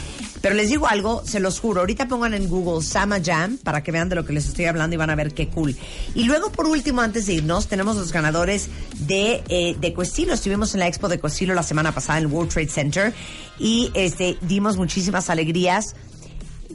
Pero 0.41 0.53
les 0.55 0.69
digo 0.69 0.87
algo, 0.87 1.23
se 1.25 1.39
los 1.39 1.59
juro. 1.59 1.79
Ahorita 1.79 2.07
pongan 2.07 2.33
en 2.33 2.47
Google 2.47 2.83
Sama 2.83 3.19
Jam 3.23 3.57
para 3.57 3.81
que 3.81 3.91
vean 3.91 4.09
de 4.09 4.15
lo 4.15 4.25
que 4.25 4.33
les 4.33 4.47
estoy 4.47 4.65
hablando 4.65 4.93
y 4.93 4.97
van 4.97 5.09
a 5.09 5.15
ver 5.15 5.33
qué 5.33 5.47
cool. 5.47 5.75
Y 6.13 6.25
luego, 6.25 6.51
por 6.51 6.67
último, 6.67 7.01
antes 7.01 7.25
de 7.25 7.35
irnos, 7.35 7.67
tenemos 7.67 7.95
los 7.95 8.11
ganadores 8.11 8.67
de, 8.99 9.43
eh, 9.47 9.75
de 9.79 9.93
Cuestilo. 9.93 10.33
Estuvimos 10.33 10.73
en 10.73 10.81
la 10.81 10.87
expo 10.87 11.07
de 11.07 11.19
Cuestilo 11.19 11.53
la 11.55 11.63
semana 11.63 11.93
pasada 11.93 12.19
en 12.19 12.25
el 12.25 12.31
World 12.31 12.51
Trade 12.51 12.69
Center 12.69 13.13
y 13.57 13.91
este, 13.93 14.37
dimos 14.41 14.77
muchísimas 14.77 15.29
alegrías 15.29 15.95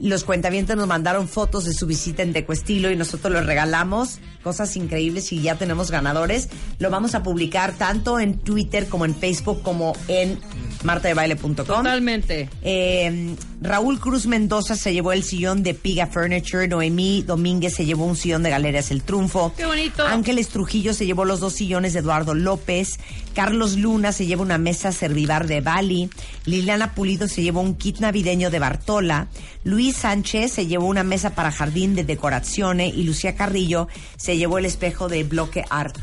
los 0.01 0.25
cuentavientes 0.25 0.77
nos 0.77 0.87
mandaron 0.87 1.29
fotos 1.29 1.65
de 1.65 1.73
su 1.73 1.87
visita 1.87 2.23
en 2.23 2.33
Decoestilo 2.33 2.91
y 2.91 2.97
nosotros 2.97 3.33
les 3.33 3.47
regalamos 3.47 4.19
cosas 4.43 4.77
increíbles 4.77 5.33
y 5.33 5.43
ya 5.43 5.57
tenemos 5.57 5.91
ganadores. 5.91 6.49
Lo 6.79 6.91
vamos 6.91 7.15
a 7.15 7.23
publicar 7.23 7.75
tanto 7.77 8.19
en 8.19 8.39
Twitter 8.39 8.89
como 8.89 9.05
en 9.05 9.15
Facebook 9.15 9.63
como 9.63 9.95
en 10.09 10.39
martadebaile.com. 10.85 11.55
Totalmente. 11.55 12.49
Eh, 12.63 13.35
Raúl 13.61 13.99
Cruz 13.99 14.27
Mendoza 14.27 14.77
se 14.77 14.93
llevó 14.93 15.13
el 15.13 15.25
sillón 15.25 15.63
de 15.63 15.75
Piga 15.75 16.07
Furniture. 16.07 16.69
Noemí 16.69 17.23
Domínguez 17.23 17.75
se 17.75 17.85
llevó 17.85 18.05
un 18.07 18.17
sillón 18.17 18.43
de 18.43 18.51
Galerías 18.51 18.91
El 18.91 19.03
Triunfo. 19.03 19.53
¡Qué 19.57 19.67
bonito! 19.67 20.07
Ángeles 20.07 20.49
Trujillo 20.49 20.95
se 20.95 21.07
llevó 21.07 21.25
los 21.25 21.41
dos 21.41 21.55
sillones 21.55 21.93
de 21.93 22.01
Eduardo 22.01 22.35
López. 22.35 22.99
Carlos 23.35 23.77
Luna 23.77 24.13
se 24.13 24.27
lleva 24.27 24.43
una 24.43 24.59
mesa 24.59 24.93
servivar 24.93 25.47
de 25.47 25.61
Bali. 25.61 26.11
Liliana 26.45 26.95
Pulido 26.95 27.29
se 27.29 27.43
llevó 27.43 27.61
un 27.61 27.75
kit 27.75 27.99
navideño 27.99 28.51
de 28.51 28.59
Bartola. 28.59 29.29
Luis 29.65 29.88
Sánchez 29.93 30.53
se 30.53 30.67
llevó 30.67 30.87
una 30.87 31.03
mesa 31.03 31.31
para 31.31 31.51
jardín 31.53 31.95
de 31.95 32.05
decorazione. 32.05 32.89
Y 32.89 33.05
Lucía 33.05 33.35
Carrillo 33.35 33.89
se 34.17 34.37
llevó 34.37 34.59
el 34.59 34.65
espejo 34.65 35.09
de 35.09 35.25
Bloque 35.25 35.65
Art. 35.71 35.99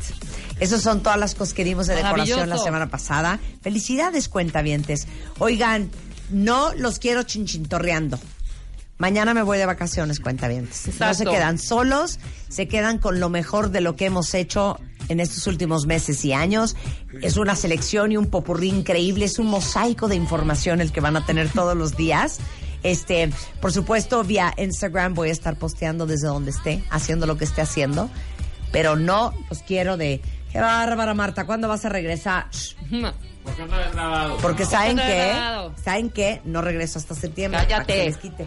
Esas 0.60 0.82
son 0.82 1.02
todas 1.02 1.18
las 1.18 1.34
cosas 1.34 1.54
que 1.54 1.64
dimos 1.64 1.86
de 1.86 1.96
decoración 1.96 2.48
la 2.48 2.58
semana 2.58 2.88
pasada. 2.88 3.38
Felicidades, 3.62 4.28
cuentavientes. 4.28 5.06
Oigan, 5.38 5.90
no 6.30 6.72
los 6.74 6.98
quiero 6.98 7.22
chinchintorreando. 7.22 8.18
Mañana 8.98 9.34
me 9.34 9.42
voy 9.42 9.58
de 9.58 9.66
vacaciones, 9.66 10.20
cuentavientes. 10.20 10.86
No 10.86 10.92
se 10.92 11.24
Exacto. 11.24 11.30
quedan 11.30 11.58
solos, 11.58 12.18
se 12.48 12.66
quedan 12.66 12.98
con 12.98 13.20
lo 13.20 13.28
mejor 13.28 13.70
de 13.70 13.82
lo 13.82 13.94
que 13.94 14.06
hemos 14.06 14.32
hecho 14.32 14.78
en 15.08 15.20
estos 15.20 15.46
últimos 15.46 15.86
meses 15.86 16.24
y 16.24 16.32
años. 16.32 16.76
Es 17.20 17.36
una 17.36 17.54
selección 17.56 18.12
y 18.12 18.16
un 18.16 18.26
popurrí 18.26 18.70
increíble, 18.70 19.26
es 19.26 19.38
un 19.38 19.48
mosaico 19.48 20.08
de 20.08 20.16
información 20.16 20.80
el 20.80 20.92
que 20.92 21.00
van 21.00 21.16
a 21.16 21.26
tener 21.26 21.50
todos 21.50 21.76
los 21.76 21.96
días. 21.96 22.38
Este, 22.90 23.30
por 23.60 23.72
supuesto, 23.72 24.22
vía 24.24 24.52
Instagram 24.56 25.14
voy 25.14 25.28
a 25.30 25.32
estar 25.32 25.56
posteando 25.56 26.06
desde 26.06 26.28
donde 26.28 26.50
esté, 26.50 26.82
haciendo 26.90 27.26
lo 27.26 27.36
que 27.36 27.44
esté 27.44 27.60
haciendo. 27.62 28.08
Pero 28.72 28.96
no 28.96 29.32
los 29.50 29.60
quiero 29.62 29.96
de. 29.96 30.20
Qué 30.52 30.60
bárbara, 30.60 31.12
Marta, 31.14 31.44
¿cuándo 31.46 31.68
vas 31.68 31.84
a 31.84 31.88
regresar? 31.88 32.46
Shh, 32.50 32.74
Porque 34.40 34.64
saben 34.64 34.96
no 34.96 35.02
he 35.02 35.06
que, 35.06 35.28
grabado? 35.28 35.74
saben 35.82 36.10
que 36.10 36.40
no 36.44 36.62
regreso 36.62 36.98
hasta 36.98 37.14
septiembre. 37.14 37.60
Cállate. 37.60 37.74
para 37.74 37.86
que 37.86 37.98
se 37.98 38.04
les 38.06 38.16
quite. 38.18 38.46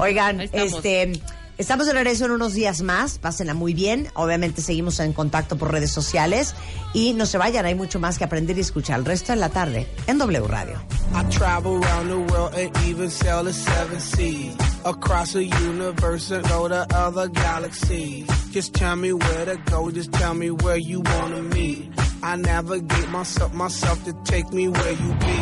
Oigan, 0.00 0.40
este, 0.40 1.12
estamos 1.58 1.86
de 1.86 1.92
regreso 1.92 2.24
en 2.24 2.30
unos 2.30 2.54
días 2.54 2.80
más. 2.80 3.18
Pásenla 3.18 3.52
muy 3.52 3.74
bien. 3.74 4.08
Obviamente 4.14 4.62
seguimos 4.62 4.98
en 5.00 5.12
contacto 5.12 5.56
por 5.58 5.72
redes 5.72 5.90
sociales 5.90 6.54
y 6.94 7.12
no 7.12 7.26
se 7.26 7.36
vayan. 7.36 7.66
Hay 7.66 7.74
mucho 7.74 7.98
más 8.00 8.16
que 8.16 8.24
aprender 8.24 8.56
y 8.56 8.60
escuchar 8.60 8.98
el 9.00 9.04
resto 9.04 9.32
de 9.32 9.36
la 9.36 9.50
tarde 9.50 9.86
en 10.06 10.18
W 10.18 10.46
Radio. 10.46 10.80
I 11.14 11.24
travel 11.30 11.82
around 11.82 12.08
the 12.08 12.32
world 12.32 12.54
and 12.54 12.76
even 12.86 13.10
sail 13.10 13.44
the 13.44 13.52
seven 13.52 14.00
seas. 14.00 14.54
Across 14.84 15.32
the 15.32 15.44
universe 15.44 16.30
and 16.30 16.48
go 16.48 16.68
to 16.68 16.86
other 16.94 17.28
galaxies. 17.28 18.26
Just 18.52 18.72
tell 18.74 18.96
me 18.96 19.12
where 19.12 19.44
to 19.44 19.56
go, 19.70 19.90
just 19.90 20.12
tell 20.12 20.34
me 20.34 20.50
where 20.50 20.78
you 20.78 21.00
wanna 21.00 21.42
meet. 21.42 21.90
I 22.22 22.36
navigate 22.36 23.08
myself, 23.10 23.52
myself 23.52 24.02
to 24.04 24.12
take 24.24 24.50
me 24.52 24.68
where 24.68 24.92
you 24.92 25.14
be. 25.14 25.38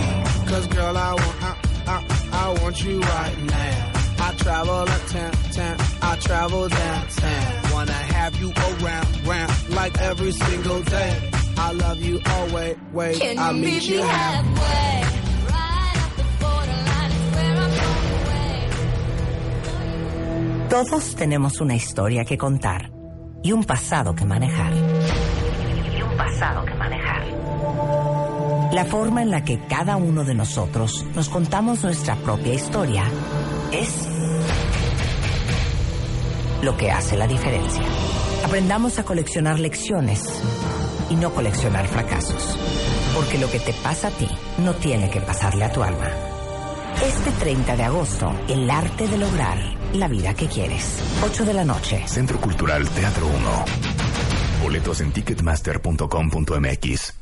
Cause 0.48 0.66
girl, 0.68 0.96
I 0.96 1.14
want, 1.14 1.42
I, 1.42 1.56
I, 1.86 2.28
I 2.32 2.62
want 2.62 2.84
you 2.84 3.00
right 3.00 3.38
now. 3.44 3.95
I 4.26 4.32
travel 4.32 4.82
a 4.82 4.98
temp, 5.06 5.34
temp, 5.52 5.80
I 6.02 6.16
travel 6.16 6.68
downtown. 6.68 7.72
Wanna 7.72 7.92
have 7.92 8.34
you 8.40 8.50
around, 8.50 9.06
round, 9.24 9.52
like 9.70 9.96
every 10.00 10.32
single 10.32 10.82
day. 10.82 11.30
I 11.56 11.70
love 11.70 12.00
you 12.00 12.20
always, 12.26 12.76
oh, 12.92 12.96
wait, 12.96 13.20
wait, 13.20 13.38
I'll 13.38 13.52
meet 13.52 13.88
you 13.88 14.02
halfway. 14.02 15.04
halfway. 15.04 15.06
Todos 20.70 21.14
tenemos 21.14 21.60
una 21.60 21.76
historia 21.76 22.24
que 22.24 22.36
contar 22.36 22.90
y 23.44 23.52
un 23.52 23.62
pasado 23.62 24.16
que 24.16 24.24
manejar. 24.24 24.72
Y 24.74 26.02
un 26.02 26.16
pasado 26.16 26.64
que 26.64 26.74
manejar. 26.74 27.26
La 28.72 28.84
forma 28.86 29.22
en 29.22 29.30
la 29.30 29.44
que 29.44 29.60
cada 29.68 29.96
uno 29.96 30.24
de 30.24 30.34
nosotros 30.34 31.06
nos 31.14 31.28
contamos 31.28 31.84
nuestra 31.84 32.16
propia 32.16 32.54
historia 32.54 33.04
es 33.70 34.15
lo 36.62 36.76
que 36.76 36.90
hace 36.90 37.16
la 37.16 37.26
diferencia. 37.26 37.82
Aprendamos 38.44 38.98
a 38.98 39.04
coleccionar 39.04 39.58
lecciones 39.58 40.22
y 41.10 41.16
no 41.16 41.32
coleccionar 41.32 41.86
fracasos. 41.88 42.58
Porque 43.14 43.38
lo 43.38 43.50
que 43.50 43.60
te 43.60 43.72
pasa 43.72 44.08
a 44.08 44.10
ti 44.10 44.28
no 44.58 44.74
tiene 44.74 45.10
que 45.10 45.20
pasarle 45.20 45.64
a 45.64 45.72
tu 45.72 45.82
alma. 45.82 46.10
Este 47.02 47.30
30 47.30 47.76
de 47.76 47.84
agosto, 47.84 48.32
el 48.48 48.70
arte 48.70 49.08
de 49.08 49.18
lograr 49.18 49.58
la 49.92 50.08
vida 50.08 50.34
que 50.34 50.46
quieres. 50.46 50.98
8 51.24 51.44
de 51.44 51.54
la 51.54 51.64
noche. 51.64 52.02
Centro 52.06 52.40
Cultural 52.40 52.88
Teatro 52.88 53.26
1. 53.26 53.64
Boletos 54.62 55.00
en 55.00 55.12
ticketmaster.com.mx. 55.12 57.14